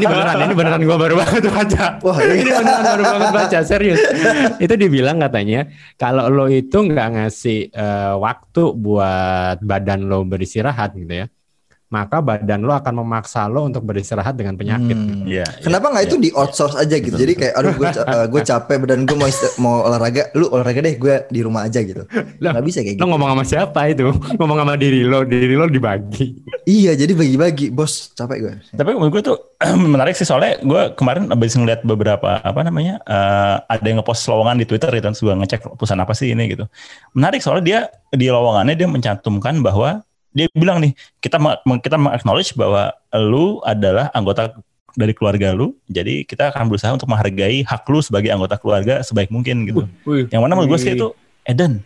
ini 0.00 0.04
beneran, 0.08 0.36
ini 0.40 0.54
beneran 0.56 0.82
gua 0.88 0.96
baru 0.96 1.14
banget 1.20 1.42
baca. 1.46 1.84
Wah, 2.00 2.18
ini 2.24 2.40
iya. 2.40 2.56
beneran 2.56 2.82
baru 2.82 3.02
banget 3.04 3.30
baca, 3.36 3.58
serius. 3.60 4.00
Itu 4.56 4.74
dibilang 4.74 5.20
katanya 5.20 5.68
kalau 5.94 6.32
lo 6.32 6.48
itu 6.48 6.80
nggak 6.80 7.08
ngasih 7.12 7.58
eh, 7.70 8.12
waktu 8.16 8.62
buat 8.72 9.60
badan 9.60 10.08
lo 10.08 10.24
beristirahat 10.24 10.96
gitu 10.96 11.12
ya, 11.12 11.26
maka 11.86 12.18
badan 12.18 12.66
lo 12.66 12.74
akan 12.74 13.06
memaksa 13.06 13.46
lo 13.46 13.62
untuk 13.62 13.86
beristirahat 13.86 14.34
dengan 14.34 14.58
penyakit. 14.58 14.98
Hmm. 14.98 15.22
Iya. 15.22 15.46
Kenapa 15.62 15.94
nggak 15.94 16.04
itu 16.10 16.16
di 16.18 16.30
outsource 16.34 16.74
aja 16.74 16.98
gitu? 16.98 17.14
Jadi 17.14 17.38
kayak 17.38 17.54
aduh 17.54 17.74
gue 17.78 17.88
gue 18.26 18.42
capek 18.42 18.76
badan 18.82 19.06
gue 19.06 19.14
mau 19.14 19.30
mau 19.62 19.76
olahraga, 19.86 20.34
lu 20.34 20.50
olahraga 20.50 20.82
deh 20.82 20.98
gue 20.98 21.14
di 21.30 21.40
rumah 21.46 21.70
aja 21.70 21.78
gitu. 21.86 22.02
Lah, 22.42 22.58
Nggak 22.58 22.66
bisa 22.66 22.78
kayak 22.82 22.98
Lo 22.98 23.06
gitu. 23.06 23.12
ngomong 23.14 23.28
sama 23.30 23.44
siapa 23.46 23.80
itu? 23.86 24.10
ngomong 24.42 24.58
sama 24.66 24.74
diri 24.74 25.06
lo, 25.06 25.22
diri 25.22 25.54
lo 25.54 25.70
dibagi. 25.70 26.42
Iya, 26.66 26.98
jadi 26.98 27.14
bagi-bagi, 27.14 27.70
bos 27.70 28.10
capek 28.18 28.38
gue. 28.42 28.52
Tapi 28.74 28.90
menurut 28.90 29.12
gue 29.14 29.22
tuh 29.22 29.38
menarik 29.94 30.18
sih 30.18 30.26
soalnya 30.26 30.58
gue 30.66 30.82
kemarin 30.98 31.30
abis 31.30 31.54
ngeliat 31.54 31.86
beberapa 31.86 32.42
apa 32.42 32.60
namanya 32.66 32.98
eh, 33.06 33.56
ada 33.62 33.86
yang 33.86 34.02
ngepost 34.02 34.26
lowongan 34.26 34.58
di 34.58 34.66
Twitter 34.66 34.90
gitu, 34.90 35.06
terus 35.06 35.22
gue 35.22 35.34
ngecek 35.38 35.78
perusahaan 35.78 36.02
apa 36.02 36.18
sih 36.18 36.34
ini 36.34 36.50
gitu. 36.50 36.66
Menarik 37.14 37.38
soalnya 37.46 37.62
dia 37.62 37.80
di 38.10 38.26
lowongannya 38.26 38.74
dia 38.74 38.90
mencantumkan 38.90 39.62
bahwa 39.62 40.02
dia 40.36 40.46
bilang 40.52 40.84
nih 40.84 40.92
kita 41.24 41.40
kita 41.80 41.96
mengaknowledge 41.96 42.52
bahwa 42.60 42.92
lu 43.16 43.64
adalah 43.64 44.12
anggota 44.12 44.52
dari 44.96 45.12
keluarga 45.12 45.52
lu, 45.52 45.76
jadi 45.92 46.24
kita 46.24 46.52
akan 46.52 46.72
berusaha 46.72 46.88
untuk 46.88 47.08
menghargai 47.08 47.60
hak 47.68 47.84
lu 47.88 48.00
sebagai 48.00 48.32
anggota 48.32 48.56
keluarga 48.56 49.04
sebaik 49.04 49.28
mungkin 49.28 49.68
gitu. 49.68 49.84
Wih. 50.08 50.24
Yang 50.32 50.40
mana 50.40 50.52
menurut 50.56 50.72
gue 50.72 50.80
sih 50.80 50.92
itu 50.96 51.12
Eden, 51.44 51.84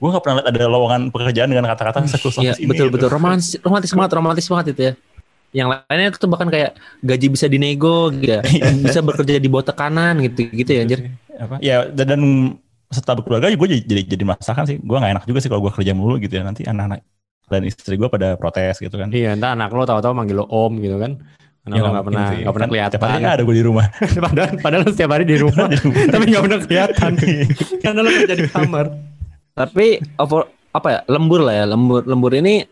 gue 0.00 0.08
gak 0.08 0.24
pernah 0.24 0.40
lihat 0.40 0.48
ada 0.56 0.64
lowongan 0.64 1.12
pekerjaan 1.12 1.52
dengan 1.52 1.68
kata-kata 1.68 2.08
Iya, 2.08 2.16
seksualis 2.16 2.56
ini. 2.56 2.68
betul 2.72 2.88
gitu. 2.88 2.96
betul 2.96 3.08
romantis 3.12 3.60
romantis 3.60 3.92
banget 3.92 4.12
romantis 4.16 4.46
banget 4.48 4.66
itu 4.72 4.82
ya. 4.88 4.92
Yang 5.52 5.68
lainnya 5.88 6.08
itu 6.12 6.26
bahkan 6.28 6.48
kayak 6.52 6.70
gaji 7.00 7.26
bisa 7.32 7.46
dinego 7.48 8.08
gitu 8.12 8.40
ya. 8.40 8.42
bisa 8.88 9.00
bekerja 9.04 9.36
di 9.36 9.48
bawah 9.52 9.64
tekanan 9.68 10.20
gitu 10.24 10.48
gitu 10.48 10.70
ya 10.72 10.80
anjir. 10.84 11.00
apa 11.36 11.60
ya 11.60 11.84
dan, 11.92 12.06
dan 12.16 12.22
setelah 12.88 13.20
berkeluarga 13.20 13.52
gue 13.52 13.68
jadi 13.68 13.82
jadi, 13.84 14.02
jadi 14.16 14.24
masakan 14.24 14.64
sih 14.64 14.76
gue 14.80 14.96
gak 14.96 15.12
enak 15.12 15.24
juga 15.28 15.38
sih 15.44 15.52
kalau 15.52 15.60
gue 15.60 15.72
kerja 15.76 15.92
mulu 15.92 16.16
gitu 16.16 16.40
ya 16.40 16.42
nanti 16.48 16.64
anak-anak 16.64 17.04
dan 17.46 17.62
istri 17.62 17.94
gue 17.94 18.06
pada 18.06 18.34
protes 18.34 18.78
gitu 18.78 18.94
kan. 18.94 19.08
Iya, 19.08 19.32
entar 19.32 19.54
anak 19.54 19.70
lo 19.70 19.82
tahu-tahu 19.82 20.12
manggil 20.12 20.36
lo 20.36 20.46
om 20.46 20.74
gitu 20.76 20.96
kan. 20.96 21.14
Karena 21.62 21.74
Ya, 21.74 21.82
lo 21.82 21.88
nggak 21.90 22.04
mungkin 22.04 22.18
pernah 22.18 22.28
nggak 22.36 22.54
pernah 22.54 22.66
Kan 22.66 22.70
kelihatan. 22.70 22.92
tiap 22.94 23.04
hari 23.04 23.24
ada 23.24 23.42
gue 23.42 23.54
di 23.54 23.64
rumah. 23.64 23.86
Padahal 24.26 24.50
padahal 24.56 24.82
lo 24.82 24.90
setiap 24.90 25.10
hari 25.10 25.24
di 25.24 25.36
rumah, 25.44 25.66
tapi 26.12 26.24
nggak 26.26 26.42
pernah 26.42 26.60
kelihatan. 26.60 27.12
Karena 27.80 27.98
lo 28.00 28.10
kerja 28.12 28.34
di 28.34 28.46
kamar. 28.46 28.86
Tapi 29.52 29.86
over 30.16 30.42
apa 30.70 30.88
ya 30.88 31.00
lembur 31.06 31.40
lah 31.42 31.54
ya. 31.54 31.64
Lembur 31.66 32.02
lembur 32.02 32.32
ini 32.32 32.62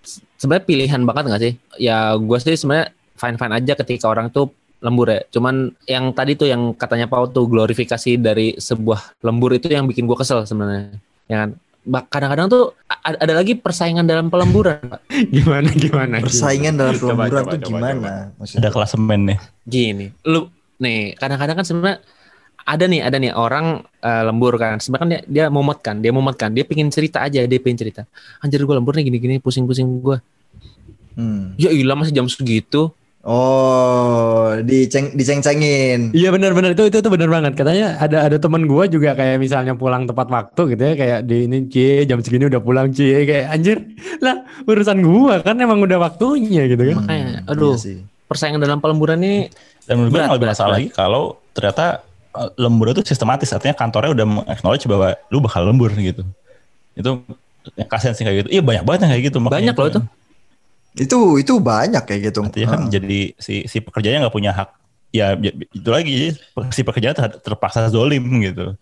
se- 0.00 0.22
sebenarnya 0.36 0.64
pilihan 0.64 1.00
banget 1.04 1.24
nggak 1.26 1.42
sih? 1.42 1.52
Ya 1.78 2.14
gue 2.14 2.38
sih 2.38 2.56
sebenarnya 2.56 2.90
fine 3.14 3.36
fine 3.36 3.52
aja 3.54 3.72
ketika 3.76 4.06
orang 4.06 4.30
tuh 4.30 4.50
lembur 4.80 5.06
ya. 5.06 5.20
Cuman 5.28 5.70
yang 5.84 6.10
tadi 6.10 6.34
tuh 6.34 6.48
yang 6.48 6.72
katanya 6.72 7.04
Pau 7.04 7.28
tuh 7.28 7.44
glorifikasi 7.44 8.16
dari 8.16 8.56
sebuah 8.56 9.20
lembur 9.20 9.52
itu 9.52 9.68
yang 9.68 9.84
bikin 9.84 10.06
gue 10.06 10.16
kesel 10.16 10.42
sebenarnya. 10.42 10.96
Ya 11.26 11.44
kan 11.44 11.50
kadang-kadang 11.82 12.46
tuh 12.46 12.64
a- 12.86 13.16
ada 13.16 13.32
lagi 13.32 13.56
persaingan 13.56 14.04
dalam 14.04 14.28
pelemburan 14.28 14.78
Pak. 14.84 15.00
gimana 15.36 15.68
gimana? 15.72 16.16
Persaingan 16.20 16.76
dalam 16.76 16.94
pelemburan 16.94 17.42
coba, 17.42 17.52
tuh 17.52 17.60
coba, 17.60 17.68
gimana? 17.68 17.96
Ada 17.98 18.32
Maksudnya? 18.36 18.70
klasemen 18.70 19.20
nih. 19.26 19.38
gini 19.64 20.06
lu 20.24 20.48
nih 20.76 21.14
kadang-kadang 21.14 21.56
kan 21.56 21.64
sebenarnya 21.64 21.98
ada 22.60 22.84
nih 22.84 23.00
ada 23.00 23.16
nih 23.16 23.32
orang 23.32 23.66
eh, 23.98 24.22
lembur 24.22 24.54
kan 24.54 24.76
sebenarnya 24.76 25.00
kan 25.00 25.08
dia, 25.08 25.20
dia 25.26 25.44
momot 25.48 25.78
kan 25.80 25.96
dia 25.98 26.12
momot 26.12 26.36
kan 26.36 26.50
dia 26.50 26.62
pingin 26.62 26.88
cerita 26.88 27.20
aja 27.20 27.40
dia 27.40 27.58
pingin 27.58 27.78
cerita 27.78 28.02
anjir 28.38 28.60
gue 28.60 28.74
lembur 28.74 28.92
nih 28.94 29.06
gini-gini 29.06 29.36
pusing-pusing 29.38 29.88
gue 30.00 30.18
Hmm. 31.10 31.58
ya 31.58 31.74
ilah 31.74 31.98
masih 31.98 32.14
jam 32.14 32.30
segitu 32.30 32.94
Oh, 33.20 34.56
diceng 34.64 35.12
diceng-cengin. 35.12 36.16
Iya 36.16 36.32
benar-benar 36.32 36.72
itu 36.72 36.88
itu 36.88 37.04
itu 37.04 37.08
benar 37.12 37.28
banget. 37.28 37.52
Katanya 37.52 38.00
ada 38.00 38.24
ada 38.24 38.36
teman 38.40 38.64
gua 38.64 38.88
juga 38.88 39.12
kayak 39.12 39.36
misalnya 39.36 39.76
pulang 39.76 40.08
tepat 40.08 40.32
waktu 40.32 40.72
gitu 40.72 40.82
ya 40.88 40.94
kayak 40.96 41.18
di 41.28 41.44
ini 41.44 41.68
cie 41.68 42.08
jam 42.08 42.24
segini 42.24 42.48
udah 42.48 42.64
pulang 42.64 42.88
cie 42.96 43.28
kayak 43.28 43.52
anjir 43.52 43.84
lah 44.24 44.40
urusan 44.64 45.04
gua 45.04 45.44
kan 45.44 45.60
emang 45.60 45.84
udah 45.84 46.00
waktunya 46.00 46.64
gitu 46.64 46.80
kan. 46.80 46.96
Makanya, 47.04 47.44
aduh. 47.44 47.76
Iya 47.76 47.84
sih. 47.84 47.98
persaingan 48.30 48.62
dalam 48.62 48.78
pelemburan 48.78 49.18
ini 49.20 49.50
Dan 49.90 49.98
menurut 49.98 50.14
gue 50.14 50.16
Berat, 50.16 50.26
yang 50.30 50.34
lebih 50.38 50.46
berat, 50.46 50.54
masalah 50.54 50.68
berat. 50.70 50.78
lagi 50.78 50.88
kalau 50.94 51.24
ternyata 51.50 51.84
uh, 52.30 52.50
lembur 52.56 52.86
itu 52.94 53.02
sistematis, 53.02 53.50
artinya 53.50 53.74
kantornya 53.74 54.14
udah 54.14 54.26
acknowledge 54.46 54.86
bahwa 54.86 55.18
lu 55.34 55.42
bakal 55.42 55.66
lembur 55.66 55.90
gitu. 55.98 56.22
Itu 56.94 57.26
yang 57.74 57.88
kasihan 57.90 58.14
sih 58.14 58.22
kayak 58.22 58.46
gitu. 58.46 58.48
Iya 58.54 58.62
banyak 58.62 58.86
banget 58.86 59.00
yang 59.04 59.12
kayak 59.12 59.24
gitu. 59.28 59.38
makanya 59.42 59.74
banyak 59.74 59.76
loh 59.76 59.88
itu 59.90 60.00
Itu 60.92 61.36
itu 61.36 61.52
banyak 61.56 62.02
kayak 62.02 62.20
gitu. 62.28 62.40
Artinya 62.42 62.68
kan 62.68 62.80
Ah. 62.86 62.90
jadi 62.90 63.20
si 63.36 63.64
si 63.64 63.78
pekerjanya 63.78 64.24
nggak 64.24 64.34
punya 64.34 64.50
hak. 64.50 64.70
Ya 65.10 65.34
itu 65.34 65.86
lagi 65.86 66.34
si 66.70 66.80
pekerja 66.82 67.10
ter- 67.10 67.38
terpaksa 67.38 67.86
zolim 67.88 68.22
gitu. 68.40 68.74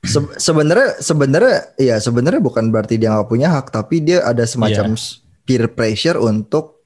Se- 0.00 0.34
sebenarnya 0.38 0.98
sebenarnya 0.98 1.74
ya 1.74 1.98
sebenarnya 1.98 2.38
bukan 2.38 2.70
berarti 2.70 2.94
dia 2.96 3.10
nggak 3.10 3.26
punya 3.26 3.50
hak 3.50 3.70
tapi 3.70 3.98
dia 3.98 4.22
ada 4.22 4.42
semacam 4.42 4.94
s- 4.94 5.18
peer 5.42 5.66
pressure 5.66 6.14
untuk 6.16 6.78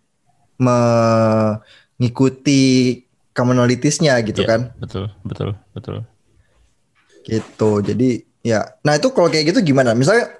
mengikuti 1.98 2.61
commonalities-nya 3.32 4.16
gitu 4.22 4.42
Iya, 4.42 4.48
kan 4.48 4.61
Betul 4.76 5.08
betul 5.22 5.56
betul. 5.72 6.04
gitu 7.22 7.70
jadi 7.80 8.11
ya 8.42 8.61
nah 8.80 8.92
itu 8.92 9.08
kalau 9.08 9.28
kayak 9.28 9.46
gitu 9.48 9.62
gimana 9.64 9.94
misalnya 9.94 10.35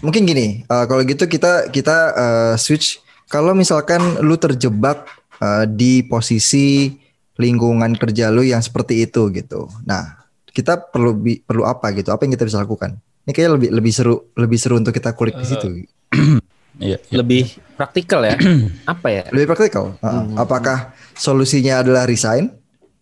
mungkin 0.00 0.24
gini 0.24 0.46
eh, 0.62 0.84
kalau 0.86 1.02
gitu 1.02 1.26
kita 1.26 1.68
kita 1.68 1.96
eh, 2.14 2.54
switch 2.56 2.98
kalau 3.26 3.52
misalkan 3.52 4.00
lu 4.22 4.38
terjebak 4.38 5.06
eh, 5.38 5.64
di 5.66 6.02
posisi 6.06 6.94
lingkungan 7.36 7.94
kerja 8.00 8.32
lu 8.32 8.40
yang 8.40 8.64
seperti 8.64 9.04
itu 9.04 9.28
gitu. 9.30 9.68
Nah 9.84 10.24
kita 10.48 10.80
perlu 10.80 11.12
perlu 11.44 11.68
apa 11.68 11.92
gitu? 11.92 12.08
Apa 12.08 12.24
yang 12.24 12.32
kita 12.32 12.48
bisa 12.48 12.62
lakukan? 12.64 12.96
Ini 13.26 13.30
kayaknya 13.34 13.52
lebih 13.60 13.68
lebih 13.76 13.92
seru 13.92 14.14
lebih 14.38 14.58
seru 14.58 14.74
untuk 14.80 14.94
kita 14.94 15.12
kulik 15.12 15.36
di 15.36 15.46
situ. 15.46 15.66
Iya. 16.76 16.96
iya. 16.96 16.98
lebih 17.12 17.56
praktikal 17.76 18.24
ya? 18.24 18.36
Apa 18.92 19.08
ya? 19.08 19.24
Lebih 19.32 19.52
praktikal? 19.52 19.96
Uh, 20.00 20.08
Hmm. 20.24 20.36
apakah 20.36 20.92
solusinya 21.16 21.80
adalah 21.80 22.04
resign? 22.04 22.52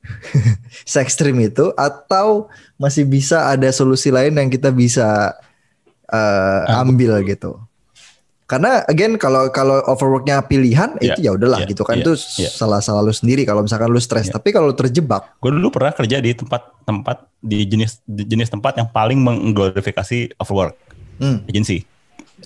Se 0.91 0.99
ekstrim 1.03 1.37
itu? 1.39 1.71
Atau 1.75 2.51
masih 2.77 3.03
bisa 3.07 3.51
ada 3.51 3.67
solusi 3.71 4.11
lain 4.11 4.35
yang 4.35 4.51
kita 4.51 4.71
bisa 4.71 5.35
uh, 6.11 6.63
Ah, 6.67 6.83
ambil 6.83 7.19
gitu 7.27 7.57
karena 8.55 8.87
again 8.87 9.19
kalau 9.19 9.51
kalau 9.51 9.83
overworknya 9.91 10.39
pilihan 10.47 10.95
Iya, 11.03 11.19
itu 11.19 11.21
ya 11.27 11.31
udahlah 11.35 11.67
iya, 11.67 11.71
gitu 11.75 11.83
kan 11.83 11.99
iya, 11.99 12.07
itu 12.07 12.13
iya. 12.39 12.47
salah 12.47 12.79
salah 12.79 13.03
lu 13.03 13.11
sendiri 13.11 13.43
kalau 13.43 13.67
misalkan 13.67 13.91
lu 13.91 13.99
stres 13.99 14.31
Iya. 14.31 14.39
tapi 14.39 14.55
kalau 14.55 14.71
lu 14.71 14.77
terjebak 14.79 15.35
Gue 15.43 15.51
dulu 15.51 15.75
pernah 15.75 15.91
kerja 15.91 16.23
di 16.23 16.31
tempat-tempat 16.33 17.27
di 17.43 17.67
jenis 17.67 17.99
di 18.07 18.23
jenis 18.23 18.47
tempat 18.49 18.79
yang 18.79 18.87
paling 18.89 19.19
mengglorifikasi 19.19 20.39
overwork, 20.39 20.79
hmm, 21.19 21.51
agensi. 21.51 21.83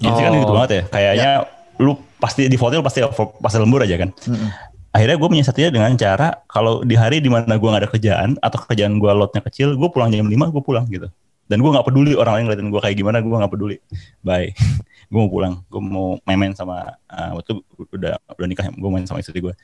Agensi 0.01 0.21
kan 0.25 0.33
Oh. 0.33 0.41
gitu 0.41 0.53
banget 0.57 0.71
ya. 0.71 0.83
Kayaknya 0.89 1.31
lu 1.79 1.93
pasti 2.17 2.49
defaultnya 2.49 2.81
lu 2.81 2.87
pasti 2.89 3.01
over, 3.05 3.31
pasti 3.39 3.57
lembur 3.61 3.85
aja 3.85 3.95
kan. 3.95 4.11
mm-mm. 4.11 4.51
Akhirnya 4.89 5.17
gue 5.21 5.29
menyiasatinya 5.29 5.71
dengan 5.71 5.93
cara 5.95 6.43
kalau 6.49 6.81
di 6.83 6.97
hari 6.97 7.21
di 7.21 7.29
mana 7.31 7.61
gue 7.61 7.69
gak 7.69 7.83
ada 7.85 7.91
kerjaan 7.93 8.31
atau 8.41 8.59
kerjaan 8.65 8.97
gue 8.99 9.11
lotnya 9.13 9.45
kecil, 9.45 9.77
gue 9.77 9.89
pulang 9.93 10.09
jam 10.11 10.27
5 10.27 10.35
gue 10.51 10.63
pulang 10.65 10.89
gitu. 10.89 11.07
Dan 11.49 11.59
gue 11.59 11.71
nggak 11.73 11.83
peduli 11.83 12.13
orang 12.13 12.37
lain 12.37 12.45
ngeliatin 12.47 12.69
gue 12.69 12.81
kayak 12.81 12.97
gimana, 12.97 13.19
gue 13.19 13.33
nggak 13.33 13.53
peduli. 13.53 13.77
Bye. 14.21 14.53
gue 15.11 15.17
mau 15.17 15.33
pulang, 15.33 15.65
gue 15.65 15.81
mau 15.81 16.21
main-main 16.23 16.53
sama 16.53 16.93
uh, 17.09 17.31
waktu 17.35 17.57
udah 17.89 18.21
udah 18.21 18.47
nikah, 18.47 18.69
gue 18.69 18.91
main 18.93 19.09
sama 19.09 19.19
istri 19.19 19.41
gue. 19.41 19.57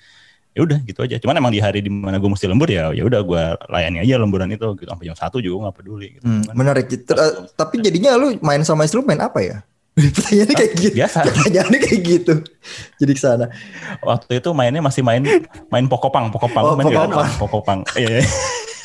Ya 0.55 0.65
udah 0.65 0.79
gitu 0.81 1.03
aja. 1.03 1.21
Cuman 1.21 1.37
emang 1.37 1.53
di 1.53 1.61
hari 1.61 1.83
di 1.83 1.91
mana 1.91 2.17
gue 2.17 2.31
mesti 2.31 2.49
lembur 2.49 2.71
ya, 2.71 2.89
ya 2.91 3.05
udah 3.05 3.21
gue 3.21 3.43
layani 3.69 4.01
aja 4.01 4.17
lemburan 4.17 4.49
itu 4.49 4.65
gitu 4.79 4.89
sampai 4.89 5.05
jam 5.05 5.17
satu 5.19 5.45
juga 5.45 5.69
nggak 5.69 5.77
peduli. 5.77 6.09
Gitu. 6.17 6.25
Hmm, 6.25 6.47
menarik 6.57 6.89
gitu. 6.89 7.13
Uh, 7.13 7.45
tapi 7.53 7.83
jadinya 7.83 8.17
lu 8.17 8.39
main 8.41 8.65
sama 8.65 8.89
istri 8.89 8.97
lu 8.97 9.05
main 9.05 9.21
apa 9.21 9.45
ya 9.45 9.61
pertanyaannya 9.95 10.57
kayak 10.59 10.73
gitu 10.75 10.95
biasa. 10.99 11.19
pertanyaannya 11.23 11.79
kayak 11.79 12.01
gitu 12.03 12.33
jadi 12.99 13.13
ke 13.15 13.21
sana 13.23 13.47
Waktu 14.03 14.43
itu 14.43 14.51
mainnya 14.51 14.83
masih 14.83 15.07
main 15.07 15.23
main 15.71 15.87
pokopang, 15.87 16.35
pokopang, 16.35 16.65
Oh, 16.67 16.75
main 16.75 16.91
Pokopang. 16.91 17.31
pokopang. 17.39 17.81
Iya, 17.95 18.19
iya. 18.19 18.27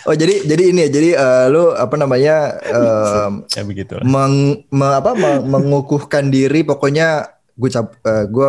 Oh 0.10 0.16
jadi 0.18 0.42
jadi 0.42 0.64
ini 0.74 0.80
ya 0.82 0.90
jadi 0.90 1.10
eh, 1.14 1.46
lu 1.54 1.70
apa 1.70 1.94
namanya 1.94 2.58
em, 2.66 3.46
ya 3.58 3.62
meng, 4.02 4.66
me- 4.74 4.98
apa 4.98 5.14
me- 5.14 5.46
mengukuhkan 5.46 6.34
diri 6.34 6.66
pokoknya 6.66 7.30
gue 7.54 7.70
cap 7.70 7.94
eh, 8.02 8.26
gue 8.26 8.48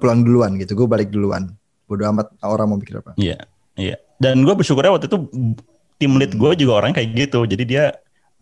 pulang 0.00 0.24
duluan 0.24 0.56
gitu 0.56 0.72
gue 0.72 0.88
balik 0.88 1.12
duluan 1.12 1.52
bodo 1.84 2.08
amat 2.08 2.32
orang 2.40 2.72
mau 2.72 2.80
pikir 2.80 3.04
apa 3.04 3.12
Iya, 3.20 3.44
iya. 3.76 4.00
Dan 4.16 4.40
gue 4.46 4.54
bersyukurnya 4.56 4.96
waktu 4.96 5.12
itu 5.12 5.18
tim 6.00 6.12
lead 6.16 6.32
gue 6.32 6.50
juga 6.56 6.72
orangnya 6.80 7.02
kayak 7.02 7.10
gitu. 7.28 7.44
Jadi 7.44 7.64
dia, 7.68 7.84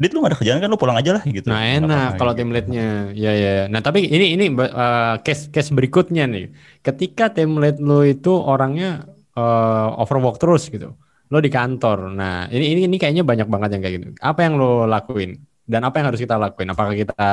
Dit 0.01 0.17
lu 0.17 0.25
gak 0.25 0.33
ada 0.33 0.39
kerjaan 0.41 0.65
kan 0.65 0.69
lu 0.73 0.81
pulang 0.81 0.97
aja 0.97 1.13
lah 1.13 1.25
gitu. 1.29 1.45
Nah 1.45 1.61
enak 1.61 2.17
kalau 2.17 2.33
gitu. 2.33 2.41
tim 2.41 2.49
leadnya, 2.57 3.13
ya 3.13 3.33
ya. 3.37 3.53
Nah 3.69 3.85
tapi 3.85 4.09
ini 4.09 4.33
ini 4.33 4.49
uh, 4.57 5.21
case 5.21 5.53
case 5.53 5.69
berikutnya 5.77 6.25
nih. 6.25 6.57
Ketika 6.81 7.29
tim 7.29 7.61
lead 7.61 7.77
lu 7.85 8.01
itu 8.09 8.33
orangnya 8.33 9.05
uh, 9.37 9.93
overwork 10.01 10.41
terus 10.41 10.73
gitu, 10.73 10.97
lo 11.31 11.39
di 11.39 11.51
kantor. 11.51 12.11
Nah 12.13 12.51
ini 12.51 12.75
ini 12.75 12.81
ini 12.91 12.97
kayaknya 12.99 13.23
banyak 13.23 13.47
banget 13.47 13.79
yang 13.79 13.83
kayak 13.87 13.95
gitu. 13.97 14.07
Apa 14.19 14.41
yang 14.45 14.59
lo 14.59 14.85
lakuin? 14.85 15.39
Dan 15.71 15.87
apa 15.87 16.03
yang 16.03 16.11
harus 16.11 16.19
kita 16.19 16.35
lakuin? 16.35 16.69
Apakah 16.75 16.95
kita 16.99 17.27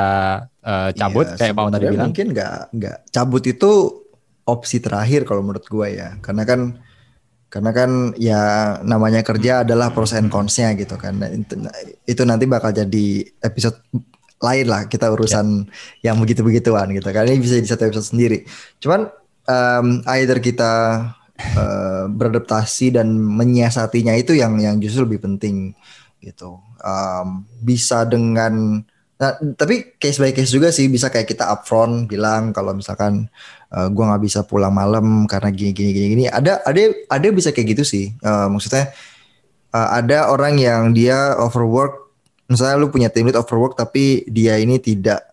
uh, 0.61 0.89
cabut 0.93 1.25
Iya, 1.25 1.37
kayak 1.41 1.53
Pak 1.57 1.65
tadi 1.73 1.85
bilang? 1.89 2.05
mungkin 2.13 2.25
nggak 2.37 2.57
nggak 2.77 2.97
cabut 3.09 3.43
itu 3.49 3.71
opsi 4.47 4.77
terakhir 4.79 5.25
kalau 5.27 5.41
menurut 5.43 5.65
gue 5.67 5.87
ya 5.97 6.15
karena 6.23 6.45
kan 6.47 6.79
karena 7.47 7.71
kan 7.71 7.91
ya 8.19 8.41
namanya 8.83 9.23
kerja 9.23 9.63
adalah 9.63 9.91
pros 9.91 10.11
and 10.15 10.27
cons-nya 10.31 10.75
gitu 10.75 10.95
kan 10.99 11.15
Nah, 11.19 11.31
itu, 11.31 11.55
itu 12.05 12.21
nanti 12.27 12.43
bakal 12.47 12.75
jadi 12.75 13.23
episode 13.43 13.79
lain 14.37 14.67
lah 14.69 14.85
kita 14.85 15.09
urusan 15.09 15.65
yang 16.05 16.19
begitu-begituan 16.21 16.91
gitu 16.93 17.09
kan 17.09 17.25
ini 17.25 17.41
bisa 17.41 17.57
di 17.57 17.65
satu 17.67 17.87
episode 17.89 18.07
sendiri 18.13 18.43
cuman 18.83 19.09
em, 19.47 19.87
either 20.19 20.37
kita 20.43 20.71
eh, 21.37 22.05
beradaptasi 22.09 22.97
dan 22.97 23.13
menyiasatinya 23.13 24.13
itu 24.17 24.33
yang 24.33 24.57
yang 24.57 24.81
justru 24.81 25.05
lebih 25.05 25.25
penting 25.29 25.77
gitu 26.21 26.59
Em, 26.77 27.27
bisa 27.61 28.05
dengan 28.05 28.85
Nah, 29.17 29.33
tapi 29.57 29.97
case 29.97 30.21
by 30.21 30.29
case 30.29 30.53
juga 30.53 30.69
sih 30.69 30.85
bisa 30.93 31.09
kayak 31.09 31.25
kita 31.25 31.49
upfront 31.49 32.05
bilang 32.05 32.53
kalau 32.53 32.77
misalkan 32.77 33.25
eh, 33.73 33.87
gua 33.89 34.13
nggak 34.13 34.21
bisa 34.21 34.45
pulang 34.45 34.69
malam 34.69 35.25
karena 35.25 35.49
gini 35.49 35.73
gini 35.73 35.89
gini 35.89 36.07
gini. 36.13 36.23
Ada 36.29 36.61
ada 36.61 36.93
ada 37.09 37.27
bisa 37.33 37.49
kayak 37.49 37.73
gitu 37.73 37.81
sih. 37.81 38.13
Eh, 38.13 38.47
maksudnya 38.53 38.93
eh, 39.73 39.89
ada 39.89 40.29
orang 40.29 40.61
yang 40.61 40.93
dia 40.93 41.33
overwork. 41.33 42.13
Misalnya 42.45 42.77
lu 42.77 42.93
punya 42.93 43.09
tim 43.09 43.25
lead 43.25 43.33
overwork 43.41 43.73
tapi 43.73 44.21
dia 44.29 44.53
ini 44.61 44.77
tidak 44.77 45.25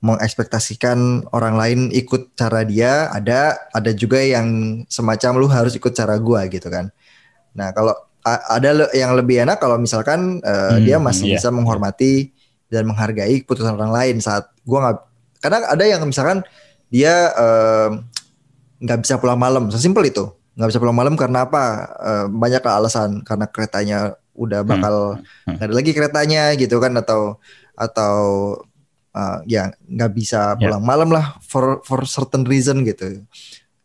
mengekspektasikan 0.00 1.28
orang 1.32 1.54
lain 1.56 1.78
ikut 1.92 2.32
cara 2.34 2.64
dia. 2.64 3.08
Ada 3.12 3.70
ada 3.72 3.90
juga 3.92 4.20
yang 4.20 4.46
semacam 4.88 5.32
lu 5.40 5.46
harus 5.48 5.76
ikut 5.76 5.92
cara 5.92 6.16
gua 6.16 6.44
gitu 6.48 6.68
kan. 6.68 6.88
Nah, 7.52 7.72
kalau 7.72 7.92
ada 8.24 8.84
yang 8.92 9.16
lebih 9.16 9.40
enak 9.44 9.56
kalau 9.56 9.80
misalkan 9.80 10.44
eh, 10.44 10.76
Hmm, 10.76 10.84
dia 10.84 10.96
masih 11.00 11.24
iya. 11.32 11.36
bisa 11.40 11.48
menghormati 11.48 12.32
dan 12.68 12.84
menghargai 12.84 13.42
keputusan 13.42 13.74
orang 13.74 13.92
lain 13.92 14.16
saat 14.20 14.52
gua 14.62 14.78
nggak 14.84 14.96
karena 15.40 15.58
ada 15.72 15.84
yang 15.88 16.04
misalkan 16.04 16.44
dia 16.92 17.32
em, 17.32 18.04
nggak 18.84 18.98
bisa 19.00 19.16
pulang 19.16 19.40
malam 19.40 19.72
sesimpel 19.72 20.04
itu 20.04 20.28
nggak 20.52 20.68
bisa 20.68 20.78
pulang 20.78 20.92
malam 20.94 21.16
karena 21.16 21.48
apa 21.48 21.64
Eh, 21.96 22.26
banyak 22.28 22.60
alasan 22.60 23.24
karena 23.24 23.48
keretanya 23.48 23.98
udah 24.36 24.60
bakal 24.62 25.16
Hmm. 25.48 25.56
nggak 25.56 25.66
ada 25.66 25.74
lagi 25.74 25.90
keretanya 25.96 26.42
gitu 26.60 26.76
kan 26.76 26.92
atau 26.94 27.40
atau 27.72 28.14
eh, 29.16 29.38
ya 29.50 29.70
nggak 29.88 30.12
bisa 30.14 30.54
Ya. 30.54 30.66
pulang 30.66 30.82
malam 30.84 31.10
lah 31.10 31.38
for 31.42 31.82
for 31.82 32.02
certain 32.06 32.46
reason 32.46 32.82
gitu 32.86 33.24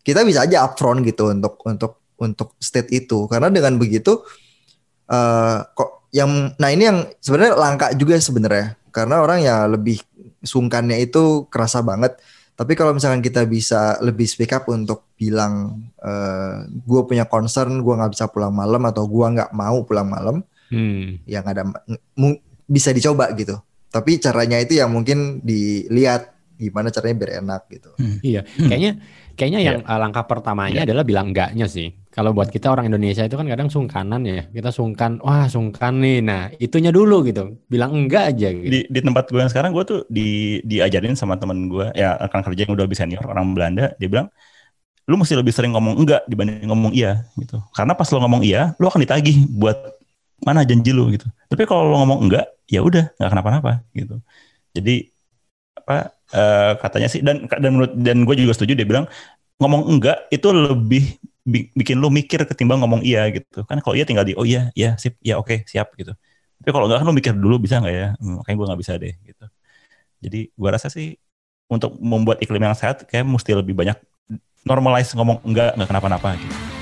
kita 0.05 0.21
bisa 0.21 0.45
aja 0.45 0.65
upfront 0.65 1.01
gitu 1.05 1.33
untuk 1.33 1.57
untuk 1.65 2.01
untuk 2.15 2.55
state 2.61 2.93
itu 2.93 3.27
karena 3.27 3.51
dengan 3.51 3.75
begitu 3.75 4.21
eh 5.09 5.59
kok 5.75 6.09
yang 6.15 6.55
nah 6.55 6.69
ini 6.71 6.83
yang 6.87 6.99
sebenarnya 7.19 7.53
langka 7.59 7.87
juga 7.97 8.15
sebenarnya 8.17 8.79
karena 8.95 9.19
orang 9.19 9.43
ya 9.43 9.67
lebih 9.67 9.99
sungkannya 10.45 11.03
itu 11.03 11.49
kerasa 11.51 11.83
banget. 11.83 12.15
Tapi 12.55 12.71
kalau 12.79 12.95
misalkan 12.95 13.19
kita 13.19 13.43
bisa 13.43 13.99
lebih 13.99 14.23
speak 14.23 14.55
up 14.55 14.71
untuk 14.71 15.11
bilang 15.19 15.83
uh, 15.99 16.63
gue 16.63 17.01
punya 17.03 17.27
concern, 17.27 17.83
gue 17.83 17.93
nggak 17.99 18.15
bisa 18.15 18.31
pulang 18.31 18.55
malam 18.55 18.79
atau 18.87 19.03
gue 19.03 19.27
nggak 19.35 19.51
mau 19.51 19.83
pulang 19.83 20.07
malam, 20.07 20.39
hmm. 20.71 21.27
yang 21.27 21.43
ada 21.43 21.67
bisa 22.63 22.95
dicoba 22.95 23.27
gitu. 23.35 23.59
Tapi 23.95 24.19
caranya 24.19 24.59
itu 24.59 24.75
yang 24.75 24.91
mungkin 24.91 25.39
dilihat 25.39 26.35
gimana 26.59 26.91
caranya 26.91 27.15
biar 27.15 27.31
enak 27.39 27.61
gitu. 27.71 27.91
Hmm. 27.95 28.19
Iya, 28.19 28.43
kayaknya 28.43 28.91
kayaknya 29.39 29.59
yang 29.63 29.79
yeah. 29.83 29.99
langkah 29.99 30.27
pertamanya 30.27 30.83
yeah. 30.83 30.87
adalah 30.87 31.07
bilang 31.07 31.31
enggaknya 31.31 31.67
sih. 31.71 31.95
Kalau 32.11 32.31
buat 32.31 32.47
kita 32.47 32.71
orang 32.71 32.87
Indonesia 32.87 33.27
itu 33.27 33.35
kan 33.35 33.43
kadang 33.43 33.67
sungkanan 33.67 34.23
ya. 34.23 34.47
Kita 34.47 34.71
sungkan, 34.71 35.19
wah 35.19 35.51
sungkan 35.51 35.99
nih. 35.99 36.23
Nah, 36.23 36.47
itunya 36.63 36.87
dulu 36.87 37.27
gitu. 37.27 37.59
Bilang 37.67 37.91
enggak 37.91 38.31
aja 38.31 38.55
gitu. 38.55 38.71
Di, 38.71 38.79
di 38.87 38.99
tempat 39.03 39.27
gue 39.27 39.43
yang 39.43 39.51
sekarang 39.51 39.75
gue 39.75 39.83
tuh 39.83 39.99
di 40.07 40.59
diajarin 40.63 41.19
sama 41.19 41.35
temen 41.35 41.67
gue, 41.67 41.91
ya 41.91 42.15
rekan 42.15 42.39
kerja 42.39 42.63
yang 42.63 42.71
udah 42.71 42.87
lebih 42.87 42.95
senior, 42.95 43.23
orang 43.27 43.51
Belanda, 43.51 43.91
dia 43.99 44.07
bilang, 44.07 44.31
lu 45.11 45.19
mesti 45.19 45.35
lebih 45.35 45.51
sering 45.51 45.75
ngomong 45.75 46.01
enggak 46.01 46.23
dibanding 46.31 46.71
ngomong 46.71 46.95
iya 46.95 47.27
gitu. 47.35 47.59
Karena 47.75 47.93
pas 47.99 48.07
lu 48.07 48.17
ngomong 48.23 48.41
iya, 48.47 48.71
lu 48.79 48.87
akan 48.87 49.03
ditagih 49.03 49.35
buat 49.51 49.75
mana 50.43 50.67
janji 50.67 50.91
lu? 50.91 51.07
Gitu. 51.13 51.27
Tapi 51.47 51.63
kalau 51.63 51.87
lu 51.91 51.95
ngomong 52.01 52.19
enggak, 52.27 52.45
ya 52.67 52.81
udah 52.81 53.13
nggak 53.15 53.29
kenapa-napa 53.31 53.71
gitu. 53.95 54.19
Jadi 54.75 55.07
apa 55.75 56.11
uh, 56.33 56.73
katanya 56.81 57.07
sih 57.11 57.21
dan 57.21 57.45
dan 57.45 57.71
menurut 57.71 57.93
dan 57.93 58.25
gue 58.25 58.35
juga 58.35 58.57
setuju 58.57 58.73
dia 58.73 58.87
bilang 58.87 59.05
ngomong 59.61 59.85
enggak 59.87 60.17
itu 60.33 60.47
lebih 60.49 61.03
bikin 61.77 62.01
lu 62.01 62.09
mikir 62.09 62.41
ketimbang 62.49 62.81
ngomong 62.81 63.05
iya 63.05 63.29
gitu. 63.31 63.63
Kan 63.69 63.79
kalau 63.79 63.95
iya 63.95 64.03
tinggal 64.03 64.25
di 64.25 64.33
oh 64.35 64.43
iya 64.43 64.73
iya 64.73 64.97
sip 64.97 65.15
ya 65.21 65.37
oke 65.37 65.47
okay, 65.47 65.57
siap 65.69 65.93
gitu. 65.95 66.11
Tapi 66.59 66.69
kalau 66.73 66.89
enggak 66.89 67.05
kan 67.05 67.07
lu 67.07 67.15
mikir 67.15 67.33
dulu 67.37 67.61
bisa 67.61 67.79
nggak 67.79 67.95
ya? 67.95 68.07
Hmm, 68.17 68.41
makanya 68.41 68.55
gue 68.57 68.67
nggak 68.73 68.81
bisa 68.81 68.93
deh 68.97 69.13
gitu. 69.23 69.45
Jadi 70.25 70.39
gue 70.49 70.69
rasa 70.73 70.87
sih 70.89 71.13
untuk 71.69 71.97
membuat 71.97 72.41
iklim 72.41 72.61
yang 72.61 72.77
sehat 72.77 73.05
kayak 73.09 73.25
mesti 73.25 73.51
lebih 73.53 73.73
banyak 73.73 73.97
normalize 74.65 75.13
ngomong 75.13 75.41
enggak 75.45 75.77
nggak 75.77 75.89
kenapa-napa 75.89 76.37
gitu 76.41 76.74